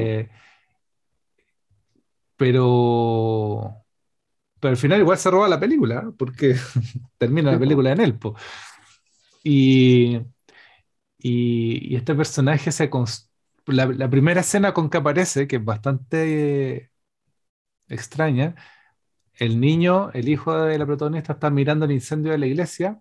[2.36, 3.84] Pero,
[4.60, 6.12] pero al final igual se roba la película, ¿eh?
[6.18, 6.56] porque
[7.18, 8.18] termina la película en él.
[8.18, 8.36] po.
[9.42, 10.16] Y,
[11.18, 12.90] y, y este personaje se
[13.66, 16.92] la, la primera escena con que aparece, que es bastante
[17.88, 18.54] extraña,
[19.34, 23.00] el niño, el hijo de la protagonista, está mirando el incendio de la iglesia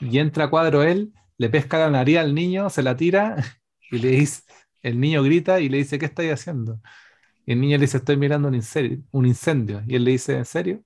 [0.00, 3.36] y entra a cuadro él, le pesca la nariz al niño, se la tira
[3.90, 4.42] y le dice,
[4.82, 6.80] el niño grita y le dice, ¿qué estáis haciendo?
[7.46, 9.82] Y el niño le dice, estoy mirando un incendio, un incendio.
[9.86, 10.82] Y él le dice, ¿en serio?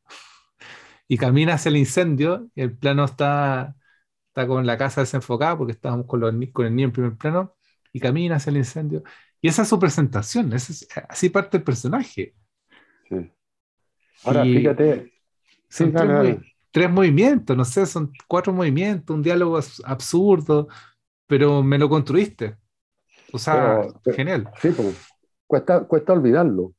[1.09, 3.75] Y camina hacia el incendio y el plano está,
[4.29, 7.17] está con la casa desenfocada porque estábamos con, los ni- con el niño en primer
[7.17, 7.57] plano
[7.93, 9.03] y camina hacia el incendio.
[9.41, 12.35] Y esa es su presentación, ese es- así parte el personaje.
[13.09, 13.33] Sí.
[14.25, 15.13] Ahora, Y- fíjate,
[15.73, 16.55] Son Sí, tres, movi- dale.
[16.73, 20.67] tres movimientos, no sé, son cuatro movimientos, un diálogo abs- absurdo,
[21.29, 22.57] pero me lo construiste.
[23.33, 24.51] O sea, Pero- pero- genial.
[24.61, 24.97] sí, pues,
[25.51, 26.75] cuesta, cuesta olvidarlo.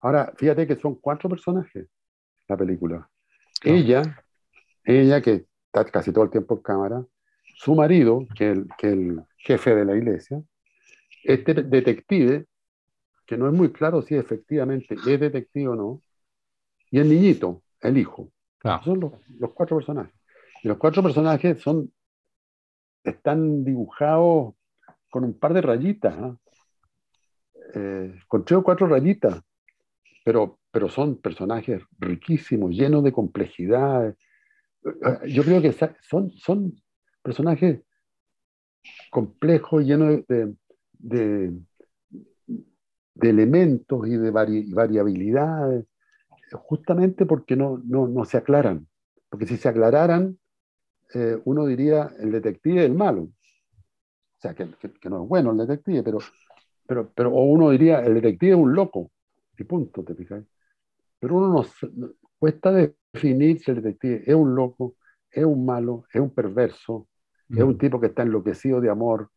[0.00, 1.86] Ahora, fíjate que son cuatro personajes
[2.48, 3.08] la película.
[3.60, 3.78] Claro.
[3.78, 4.24] Ella,
[4.84, 7.06] ella que está casi todo el tiempo en cámara,
[7.54, 10.42] su marido, que es el, que el jefe de la iglesia,
[11.22, 12.46] este detective,
[13.24, 16.02] que no es muy claro si efectivamente es detective o no,
[16.90, 18.28] y el niñito, el hijo.
[18.58, 18.82] Claro.
[18.82, 20.14] Son los, los cuatro personajes.
[20.64, 21.92] Y los cuatro personajes son,
[23.04, 24.54] están dibujados
[25.10, 26.36] con un par de rayitas, ¿ah?
[27.74, 29.40] Eh, con tres o cuatro rayitas,
[30.24, 34.08] pero, pero son personajes riquísimos, llenos de complejidad.
[34.10, 34.16] Eh,
[35.32, 35.72] Yo creo que
[36.02, 36.74] son, son
[37.22, 37.80] personajes
[39.10, 40.54] complejos, llenos de,
[40.98, 41.52] de,
[43.14, 45.86] de elementos y de vari- variabilidades,
[46.52, 48.88] justamente porque no, no, no se aclaran.
[49.30, 50.38] Porque si se aclararan,
[51.14, 53.22] eh, uno diría el detective es el malo.
[53.24, 54.64] O sea, que
[55.10, 56.18] no es bueno el detective, pero,
[56.86, 59.10] pero, pero o uno diría el detective es un loco.
[59.58, 60.44] Y punto, ¿te fijas?
[61.20, 64.96] Pero uno no, s- no- cuesta definir si el detective es un loco,
[65.30, 67.08] es un malo, es un perverso,
[67.54, 69.30] es un tipo que está enloquecido de amor,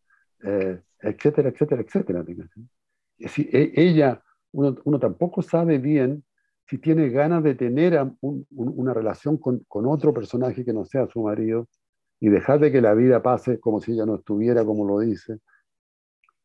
[0.44, 2.24] eh, etcétera, etcétera, etcétera.
[3.18, 4.22] decir, e- ella,
[4.52, 6.24] uno, uno tampoco sabe bien
[6.68, 10.74] si tiene ganas de tener a un- un- una relación con, con otro personaje que
[10.74, 11.68] no sea su marido
[12.20, 15.40] y dejar de que la vida pase como si ella no estuviera, como lo dice.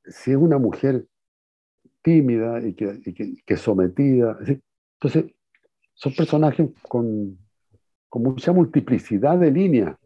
[0.06, 1.06] Si es una mujer
[2.02, 4.38] tímida y que, y que, que sometida.
[5.00, 5.32] Entonces,
[5.94, 7.38] son personajes con,
[8.08, 9.96] con mucha multiplicidad de líneas.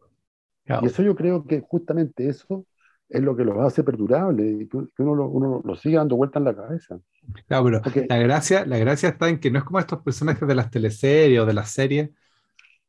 [0.64, 0.82] Claro.
[0.84, 2.66] Y eso yo creo que justamente eso
[3.08, 6.38] es lo que los hace perdurables y que uno lo, uno lo siga dando vuelta
[6.38, 7.00] en la cabeza.
[7.48, 10.46] Claro, pero Porque- la gracia, la gracia está en que no es como estos personajes
[10.46, 12.10] de las teleseries o de las series.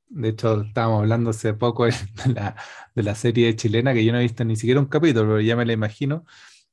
[0.10, 1.94] De hecho, estábamos hablando hace poco de
[2.36, 2.56] la,
[2.96, 5.56] de la serie chilena que yo no he visto ni siquiera un capítulo, pero ya
[5.56, 6.26] me la imagino.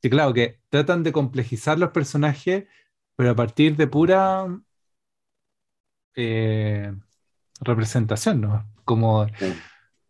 [0.05, 2.67] Que claro, que tratan de complejizar los personajes,
[3.17, 4.47] pero a partir de pura
[6.15, 6.93] eh,
[7.63, 8.71] representación, ¿no?
[8.85, 9.55] Como, Sí.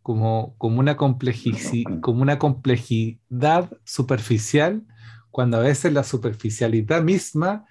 [0.02, 4.82] como, como, una como una complejidad superficial,
[5.30, 7.64] cuando a veces la superficialidad misma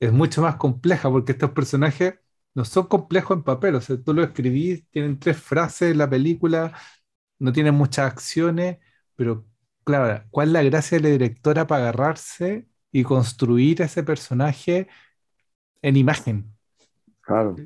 [0.00, 2.16] es mucho más compleja, porque estos personajes
[2.54, 6.10] no son complejos en papel, o sea, tú lo escribís, tienen tres frases en la
[6.10, 6.78] película,
[7.38, 8.76] no tienen muchas acciones,
[9.16, 9.46] pero
[9.84, 14.88] claro, ¿cuál es la gracia de la directora para agarrarse y construir ese personaje
[15.82, 16.52] en imagen?
[17.22, 17.56] Claro.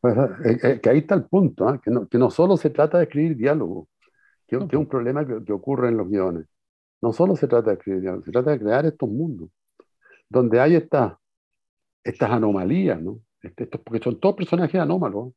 [0.00, 1.80] Pues, eh, eh, que ahí está el punto, ¿ah?
[1.82, 3.88] que, no, que no solo se trata de escribir diálogo,
[4.46, 6.46] que, es un problema que, que ocurre en los guiones.
[7.02, 9.50] No solo se trata de escribir diálogo, se trata de crear estos mundos,
[10.28, 11.18] donde hay esta,
[12.04, 13.20] estas anomalías, ¿no?
[13.42, 15.34] Este, estos- porque son todos personajes anómalos,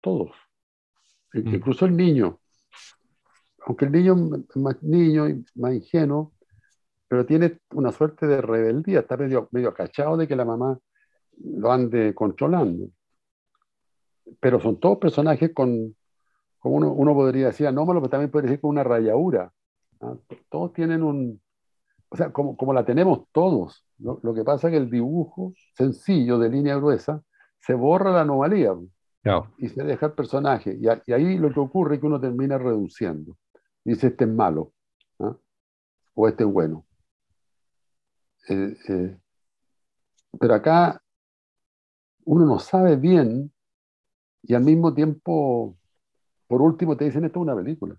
[0.00, 0.30] todos.
[1.34, 1.54] E- Mm.
[1.56, 2.40] Incluso el niño.
[3.66, 4.14] Aunque el niño
[4.48, 6.32] es más niño y más ingenuo,
[7.08, 10.78] pero tiene una suerte de rebeldía, está medio, medio cachado de que la mamá
[11.42, 12.88] lo ande controlando.
[14.40, 15.94] Pero son todos personajes con,
[16.58, 19.52] como uno, uno podría decir anómalos, pero también podría decir con una rayadura.
[20.00, 20.14] ¿ah?
[20.50, 21.40] Todos tienen un,
[22.10, 23.84] o sea, como, como la tenemos todos.
[23.98, 27.22] Lo, lo que pasa es que el dibujo sencillo de línea gruesa
[27.60, 28.74] se borra la anomalía
[29.58, 30.76] y se deja el personaje.
[30.80, 33.36] Y, a- y ahí lo que ocurre es que uno termina reduciendo.
[33.88, 34.72] Dice, este es malo,
[35.18, 35.34] ¿ah?
[36.14, 36.84] o este es bueno.
[38.50, 39.18] Eh, eh,
[40.38, 41.00] pero acá
[42.24, 43.50] uno no sabe bien
[44.42, 45.78] y al mismo tiempo,
[46.46, 47.96] por último, te dicen, esto es una película.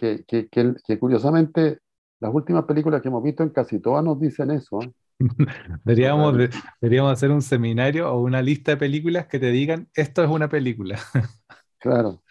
[0.00, 1.80] Que, que- que- que curiosamente,
[2.20, 4.80] las últimas películas que hemos visto en casi todas nos dicen eso.
[4.82, 4.90] ¿eh?
[5.84, 6.50] Deberíamos, de-
[6.80, 10.48] deberíamos hacer un seminario o una lista de películas que te digan, esto es una
[10.48, 10.98] película.
[11.78, 12.22] Claro.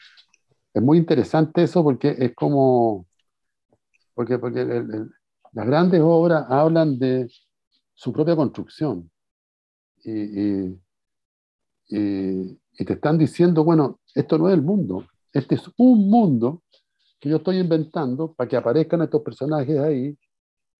[0.73, 3.07] Es muy interesante eso porque es como,
[4.13, 5.11] porque, porque el- el-
[5.53, 7.29] las grandes obras hablan de
[7.93, 9.09] su propia construcción.
[10.03, 10.11] Y,
[10.67, 10.81] y-
[11.89, 16.63] y- y te están diciendo, bueno, esto no es el mundo, este es un mundo
[17.19, 20.17] que yo estoy inventando para que aparezcan estos personajes ahí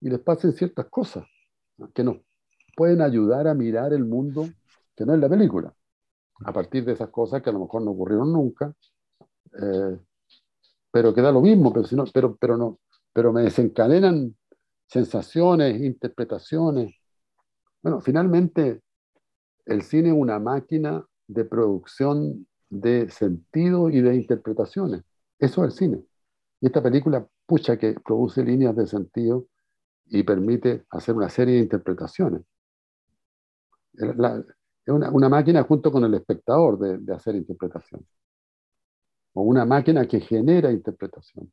[0.00, 1.24] y les pasen ciertas cosas
[1.94, 2.18] que nos
[2.76, 4.48] pueden ayudar a mirar el mundo
[4.96, 5.74] que no es la película,
[6.44, 8.74] a partir de esas cosas que a lo mejor no ocurrieron nunca,
[9.60, 9.98] eh,
[10.90, 12.78] pero que da lo mismo, pero, si no, pero, pero, no,
[13.12, 14.36] pero me desencadenan
[14.86, 16.94] sensaciones, interpretaciones.
[17.82, 18.80] Bueno, finalmente
[19.66, 25.02] el cine es una máquina de producción de sentido y de interpretaciones.
[25.38, 26.04] Eso es el cine.
[26.60, 29.46] Y esta película, pucha, que produce líneas de sentido
[30.06, 32.42] y permite hacer una serie de interpretaciones.
[33.94, 34.08] Es
[34.86, 38.04] una, una máquina junto con el espectador de, de hacer interpretación.
[39.34, 41.52] O una máquina que genera interpretación.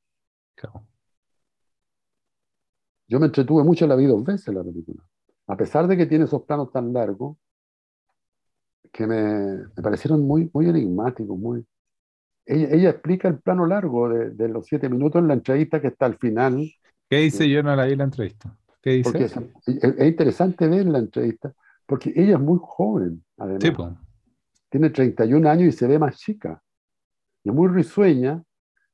[0.55, 0.85] Claro.
[3.07, 5.03] Yo me entretuve mucho, la vi dos veces la película.
[5.47, 7.37] A pesar de que tiene esos planos tan largos,
[8.91, 9.23] que me,
[9.75, 11.65] me parecieron muy, muy enigmáticos, muy...
[12.45, 15.87] Ella, ella explica el plano largo de, de los siete minutos en la entrevista que
[15.87, 16.69] está al final,
[17.09, 17.49] ¿Qué dice?
[17.49, 18.57] Yo no la vi la entrevista.
[18.81, 19.11] ¿Qué dice?
[19.11, 19.35] porque es,
[19.67, 21.53] es- es interesante ver la entrevista,
[21.85, 23.61] porque ella es muy joven, además.
[23.61, 23.97] Sí, po.
[24.69, 26.61] Tiene 31 años y se ve más chica.
[27.43, 28.43] Y muy risueña,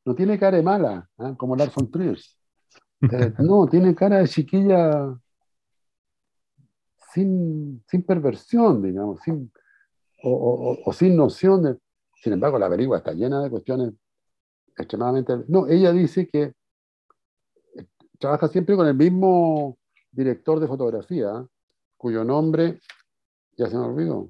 [0.05, 1.33] no tiene cara de mala, ¿ah?
[1.37, 2.17] como Lars von Trier.
[3.01, 5.17] Eh, no, tiene cara de chiquilla
[7.13, 9.51] sin, sin perversión, digamos, sin,
[10.23, 11.77] o, o- o- o sin noción de...
[12.15, 13.93] Sin embargo, la película está llena de cuestiones
[14.75, 15.33] extremadamente...
[15.47, 16.41] No, ella dice que
[17.75, 17.85] eh,
[18.19, 19.77] trabaja siempre con el mismo
[20.11, 21.45] director de fotografía,
[21.97, 22.79] cuyo nombre
[23.57, 24.29] ya se me olvidó.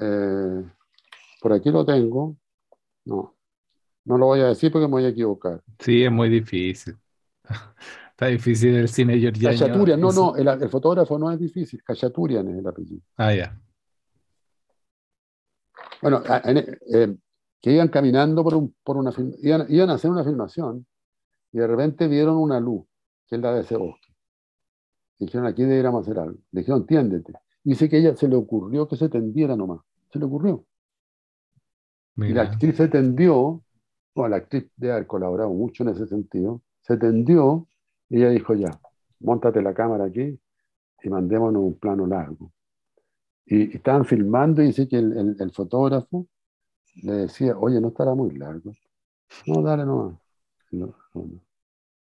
[0.00, 0.64] Eh,
[1.40, 2.36] por aquí lo tengo.
[3.04, 3.36] No,
[4.04, 5.62] no lo voy a decir porque me voy a equivocar.
[5.78, 6.96] Sí, es muy difícil.
[8.10, 9.56] Está difícil el cine georgiano.
[9.56, 11.82] Cachaturian, no, no, el, el fotógrafo no es difícil.
[11.84, 13.02] Cachaturian es el apellido.
[13.16, 13.60] Ah, ya.
[16.02, 17.16] Bueno, eh,
[17.60, 19.12] que iban caminando por, un, por una
[19.42, 20.86] iban, iban a hacer una filmación
[21.52, 22.86] y de repente vieron una luz,
[23.26, 24.12] que es la de ese bosque.
[25.18, 26.38] Dijeron, aquí deberíamos hacer algo.
[26.50, 27.32] Dijeron, tiéndete.
[27.64, 29.80] Y dice que a ella se le ocurrió que se tendiera nomás.
[30.12, 30.64] Se le ocurrió.
[32.26, 33.62] Y la actriz se tendió,
[34.14, 37.68] bueno, la actriz debe haber colaborado mucho en ese sentido, se tendió
[38.08, 38.70] y ella dijo, ya,
[39.20, 40.38] montate la cámara aquí
[41.02, 42.52] y mandémonos un plano largo.
[43.46, 46.26] Y, estaban filmando y dice que el, fotógrafo
[47.02, 48.72] le decía, oye, no estará muy largo.
[49.46, 50.18] No, dale nomás.
[50.72, 50.94] No.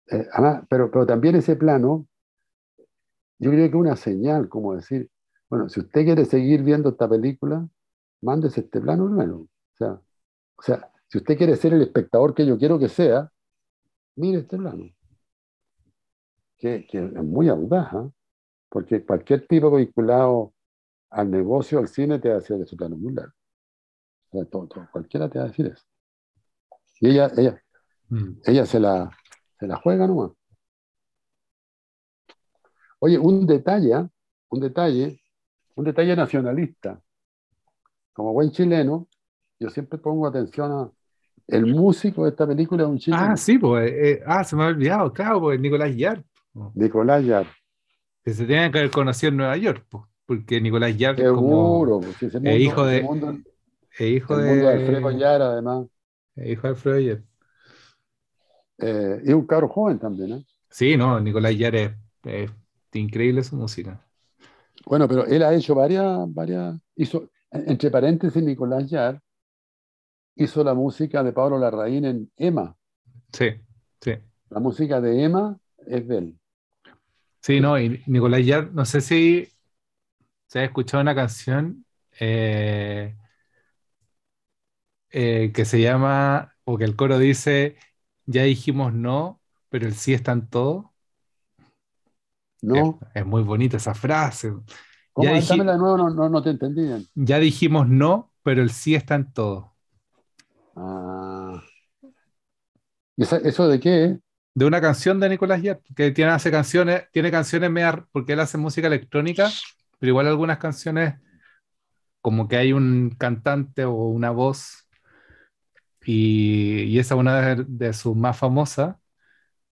[0.07, 0.27] Eh,
[0.67, 2.07] pero, pero también ese plano,
[3.37, 5.09] yo creo que una señal, como decir,
[5.47, 7.67] bueno, si usted quiere seguir viendo esta película,
[8.21, 9.47] mándese este plano nuevo.
[9.81, 10.01] O sea,
[10.57, 13.31] o sea, si usted quiere ser el espectador que yo quiero que sea,
[14.15, 14.85] mire este plano.
[16.57, 18.09] Que, que es muy audaz, ¿ah?
[18.69, 20.53] porque cualquier tipo vinculado
[21.09, 23.33] al negocio, al cine, te va a decir que su plano es muy largo.
[24.29, 25.83] O sea, todo- todo- cualquiera te va a decir eso.
[26.99, 27.61] Y ella, ella,
[28.09, 28.41] Mm.
[28.45, 29.09] ella se la,
[29.59, 30.31] se la juega nomás.
[32.99, 34.09] Oye, un detalle, ¿ah?
[34.49, 35.19] un detalle,
[35.75, 37.01] un detalle nacionalista.
[38.13, 39.07] Como buen chileno,
[39.61, 40.91] yo siempre pongo atención a
[41.47, 43.91] el músico de esta película es un chileno, Ah, sí, pues.
[43.91, 46.23] eh, ah, se me ha olvidado, claro, pues Nicolás Yard.
[46.53, 47.47] po, Nicolás Yar.
[48.23, 51.73] Que se tenían que haber conocido en Nueva York, po, porque Nicolás Yard es como
[51.73, 53.31] Seguro, ese mundo, hijo de- ese mundo,
[53.97, 55.87] es hijo el de, mundo de Alfredo Yar, además,
[56.35, 57.23] es hijo de Alfredo Yard.
[58.79, 60.45] eh, y un cabro joven también, ¿eh?
[60.69, 61.91] Sí, no, Nicolás Yard es,
[62.23, 62.51] es
[62.93, 64.01] increíble su música.
[64.85, 69.21] Bueno, pero él ha hecho varias, varias, hizo, entre paréntesis, Nicolás Yar
[70.35, 72.75] hizo la música de Pablo Larraín en Emma.
[73.33, 73.49] Sí,
[74.01, 74.11] sí.
[74.51, 75.57] La música de Emma
[75.87, 76.39] es de él.
[77.41, 79.47] Sí, no, y Nicolás Yar, no sé si
[80.47, 81.85] se ha escuchado una canción
[82.19, 83.15] eh,
[85.09, 87.77] eh, que se llama, o que el coro dice,
[88.25, 90.93] ya dijimos no, pero el sí está en todo.
[92.61, 94.53] No, Es, es muy bonita esa frase.
[95.13, 95.33] ¿cómo?
[95.35, 97.07] ya de nuevo, no, no, no te entendí.
[97.15, 99.70] Ya dijimos no, pero el sí está en todo.
[100.75, 101.61] Ah.
[103.15, 104.19] ¿Y esa- ¿Eso de qué?
[104.53, 108.39] De una canción de Nicolás Yard, que tiene, hace canciones, tiene canciones media- porque él
[108.39, 109.49] hace música electrónica,
[109.99, 111.15] pero igual algunas canciones
[112.21, 114.87] como que hay un cantante o una voz
[116.05, 118.95] y, y esa es una de, de sus más famosas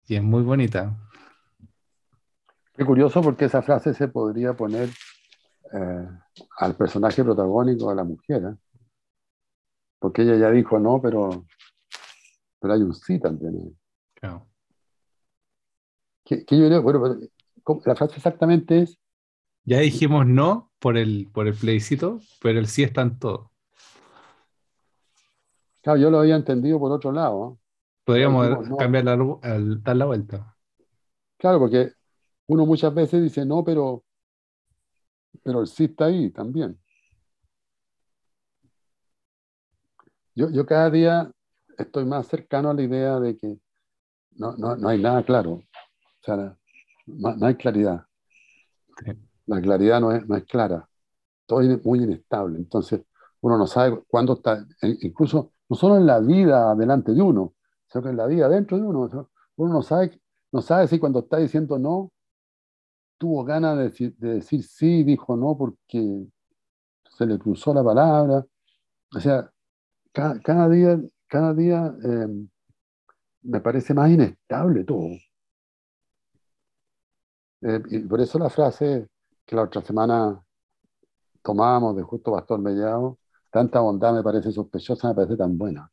[0.08, 0.98] y es muy bonita.
[2.76, 4.90] Qué curioso porque esa frase se podría poner
[5.74, 6.08] eh,
[6.60, 8.44] al personaje protagónico, a la mujer.
[8.44, 8.56] ¿eh?
[10.04, 11.46] Porque ella ya dijo no, pero,
[12.60, 13.78] pero hay un sí también.
[14.16, 14.48] Claro.
[16.26, 17.18] Que, que yo creo, bueno,
[17.64, 17.82] ¿cómo?
[17.86, 19.00] la frase exactamente es,
[19.66, 23.52] Ya dijimos no por el, por el plebiscito, pero el sí está en todo.
[25.82, 27.60] claro, yo lo había entendido por otro lado.
[28.06, 28.78] Podríamos no.
[28.78, 30.56] cambiar la, al- dar la vuelta.
[31.38, 31.92] Claro, porque
[32.48, 34.04] uno muchas veces dice no, pero,
[35.44, 36.80] pero el sí está ahí también.
[40.36, 41.32] Yo, yo cada día
[41.78, 43.58] estoy más cercano a la idea de que
[44.34, 45.54] no, no, no hay nada claro.
[45.54, 45.64] O
[46.24, 46.58] sea,
[47.08, 48.06] no, no hay claridad.
[49.46, 50.88] La claridad no es, no es clara.
[51.46, 52.58] Todo es muy inestable.
[52.58, 53.02] Entonces,
[53.42, 57.56] uno no sabe cuándo está, e- incluso no solo en la vida delante de uno,
[57.88, 59.10] sino que en la vida dentro de uno.
[59.58, 60.20] Uno no sabe,
[60.52, 62.12] no sabe si cuando está diciendo no,
[63.18, 66.28] tuvo ganas de decir, de decir sí, dijo no porque
[67.18, 68.46] se le cruzó la palabra.
[69.16, 69.52] O sea,
[70.14, 72.28] cada, día, cada día eh,
[73.44, 75.10] me parece más inestable todo.
[77.62, 79.08] Eh, y por eso la frase
[79.46, 80.44] que la otra semana
[81.44, 83.20] tomábamos de Justo Pastor Mellado,
[83.52, 85.90] tanta bondad me parece sospechosa, me parece tan buena.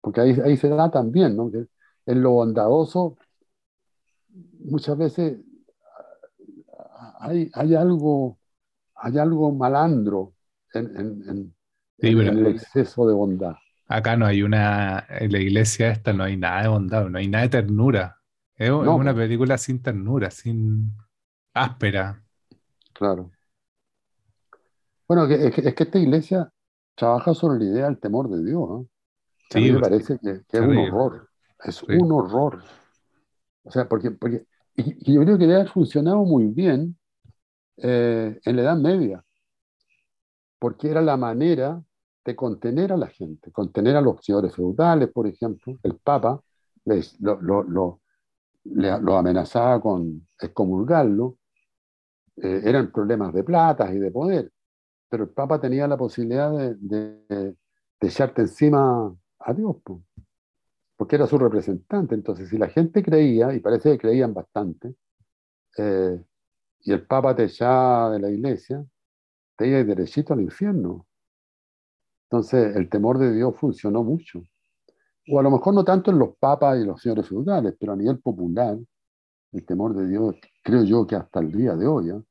[0.00, 1.50] Porque ahí, ahí se da también, ¿no?
[1.50, 1.66] Que
[2.06, 3.18] en lo bondadoso
[4.64, 5.38] muchas veces
[7.20, 8.38] hay, hay algo,
[8.96, 10.34] hay algo malandro
[10.74, 11.54] en-
[12.02, 13.54] Sí, pero- el exceso de bondad.
[13.88, 17.28] Acá no hay una, en la iglesia esta no hay nada de bondad, no hay
[17.28, 18.18] nada de ternura.
[18.56, 19.14] Es una pues.
[19.14, 20.92] película sin ternura, sin
[21.54, 22.22] áspera.
[22.94, 23.30] Claro.
[25.08, 26.52] Bueno, es, que, es que esta iglesia
[26.94, 28.88] trabaja sobre la idea del temor de Dios, ¿no?
[29.48, 31.28] Que a Sí, mí me pues, parece que, que es un horror.
[31.64, 31.86] Es Sí.
[31.88, 32.62] un horror.
[33.64, 34.46] O sea, porque, porque
[34.76, 36.96] y, yo creo que debe haber funcionado muy bien
[37.78, 39.24] eh, en la Edad Media,
[40.58, 41.82] porque era la manera
[42.24, 45.78] de contener a la gente, contener a los señores feudales, por ejemplo.
[45.82, 46.40] El Papa
[46.84, 48.00] les, lo, lo- lo-
[49.18, 51.38] amenazaba con excomulgarlo.
[52.36, 54.50] Eh, eran problemas de plata y de poder,
[55.08, 56.76] pero el Papa tenía la posibilidad de,
[57.28, 57.56] de-
[58.00, 60.02] echarte encima a Dios, po,
[60.96, 62.14] porque era su representante.
[62.14, 64.94] Entonces, si la gente creía, y parece que creían bastante,
[65.78, 66.22] eh,
[66.82, 68.84] y el Papa te echaba de la iglesia,
[69.56, 71.06] te ibas derechito al infierno.
[72.32, 74.42] Entonces, el temor de Dios funcionó mucho.
[75.28, 77.96] O a lo mejor no tanto en los papas y los señores feudales, pero a
[77.96, 78.78] nivel popular,
[79.52, 82.22] el temor de Dios, creo yo que hasta el día de hoy, ¿eh?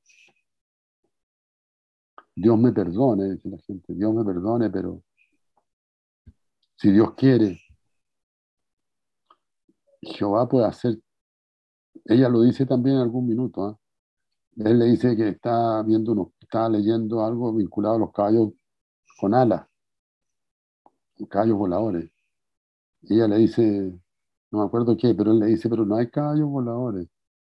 [2.36, 5.04] Dios me perdone, dice la gente, Dios me perdone, pero
[6.78, 7.60] si Dios quiere,
[10.02, 10.98] Jehová puede hacer,
[12.06, 14.68] ella lo dice también en algún minuto, ¿eh?
[14.68, 18.50] Él le dice que está viendo unos, está leyendo algo vinculado a los caballos
[19.20, 19.68] con alas,
[21.30, 22.12] caballos voladores.
[23.04, 23.62] Y ella le dice,
[24.52, 27.08] no me acuerdo qué, pero él le dice, pero no hay caballos voladores.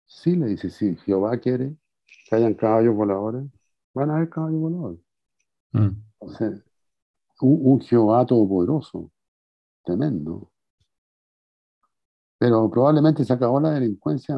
[0.06, 1.76] Sí, le dice, sí, Jehová quiere
[2.28, 3.44] que hayan caballos voladores,
[3.94, 5.00] van a haber caballos voladores.
[5.72, 5.90] Mm.
[6.20, 6.64] Entonces,
[7.42, 9.10] un, un Jehová todopoderoso,
[9.84, 10.52] tremendo.
[12.38, 14.36] Pero probablemente se acabó la delincuencia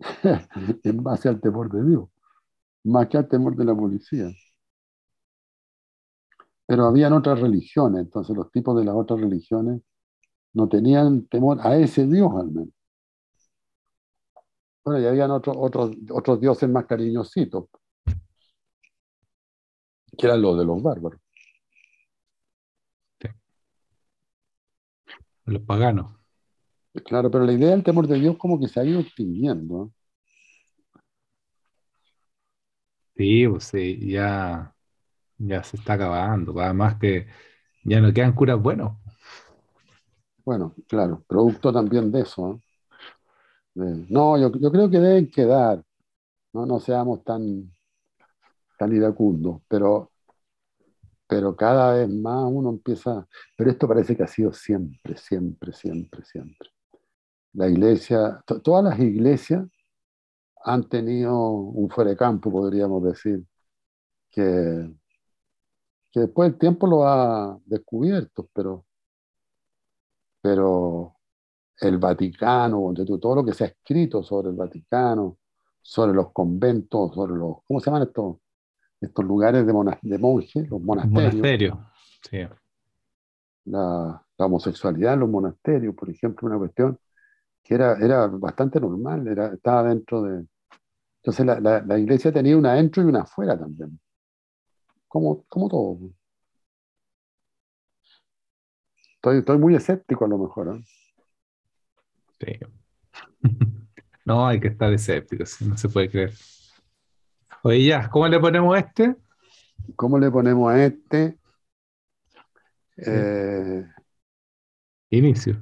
[0.84, 2.08] en base al temor de Dios,
[2.84, 4.30] más que al temor de la policía.
[6.66, 9.82] Pero habían otras religiones, entonces los tipos de las otras religiones
[10.54, 12.74] no tenían temor a ese Dios al menos.
[14.84, 17.66] Bueno, y habían otros, otros, otros dioses más cariñositos,
[20.18, 21.20] que eran los de los bárbaros.
[25.44, 26.16] Los paganos.
[27.04, 29.92] Claro, pero la idea del temor de Dios como que se ha ido extinguiendo.
[33.16, 34.71] Sí, pues sí, ya,
[35.48, 36.58] ya se está acabando.
[36.60, 37.26] Además que
[37.84, 38.98] ya no quedan curas buenos.
[40.44, 42.52] Bueno, claro, producto también de eso.
[43.76, 44.06] ¿eh?
[44.10, 45.82] No, yo, yo creo que deben quedar.
[46.54, 47.72] No, no seamos tan,
[48.78, 50.10] tan iracundos, pero,
[51.26, 53.26] pero cada vez más uno empieza.
[53.56, 56.68] Pero esto parece que ha sido siempre, siempre, siempre, siempre.
[57.54, 59.66] La iglesia, to- todas las iglesias
[60.64, 63.44] han tenido un fuera de campo, podríamos decir,
[64.30, 64.90] que,
[66.12, 68.86] que después el tiempo lo ha descubierto, pero,
[70.40, 71.16] pero
[71.80, 75.38] el Vaticano, todo lo que se ha escrito sobre el Vaticano,
[75.82, 78.38] sobre los conventos, sobre los, ¿cómo se llaman estos,
[79.00, 81.34] estos lugares de, mona- de monjes, los monasterios?
[81.34, 81.90] Monasterio.
[82.30, 82.38] Sí.
[83.64, 86.98] la, la homosexualidad en los monasterios, por ejemplo, una cuestión
[87.64, 90.46] que era, era bastante normal, era, estaba dentro de...
[91.22, 94.00] Entonces la, la- la iglesia tenía una adentro y una afuera también,
[95.12, 95.98] como, como todo.
[99.16, 100.74] Estoy, estoy muy escéptico a lo mejor.
[100.74, 100.84] ¿eh?
[102.40, 102.58] Sí.
[104.24, 106.32] No, hay que estar escéptico, no se puede creer.
[107.64, 109.16] Oye, ya, ¿cómo le ponemos este?
[109.96, 111.36] ¿Cómo le ponemos a este?
[112.98, 113.84] Eh,
[115.10, 115.60] Inicio.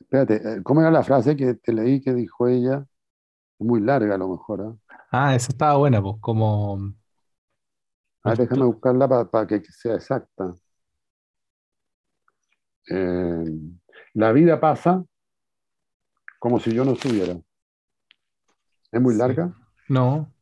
[0.00, 2.89] espérate, eh, ¿cómo era la frase que te leí que dijo ella?
[3.60, 4.60] Muy larga a lo mejor.
[4.62, 4.94] ¿eh?
[5.12, 6.94] Ah, esa estaba buena, pues, como.
[8.24, 10.54] Ah, déjame buscarla para que sea exacta.
[12.88, 13.44] Eh,
[14.14, 15.04] la vida pasa
[16.38, 17.38] como si yo no estuviera.
[18.90, 19.18] ¿Es muy Sí.
[19.18, 19.54] larga?
[19.88, 20.32] No,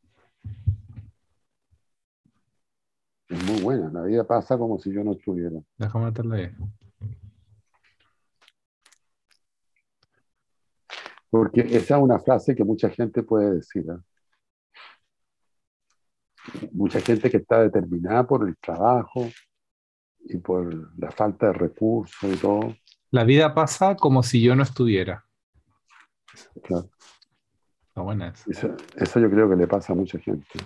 [3.29, 3.91] Es muy buena.
[3.93, 5.61] La vida pasa como si yo no estuviera.
[5.77, 6.51] déjame meterla ahí.
[11.31, 13.85] Porque esa es una frase que mucha gente puede decir.
[13.89, 13.99] ¿eh?
[16.73, 19.29] Mucha gente que está determinada por el trabajo
[20.21, 22.75] y por la falta de recursos y todo.
[23.11, 25.25] La vida pasa como si yo no estuviera.
[26.63, 26.91] Claro.
[27.89, 28.51] Está buena esa.
[28.51, 30.59] Eso, eso yo creo que le pasa a mucha gente.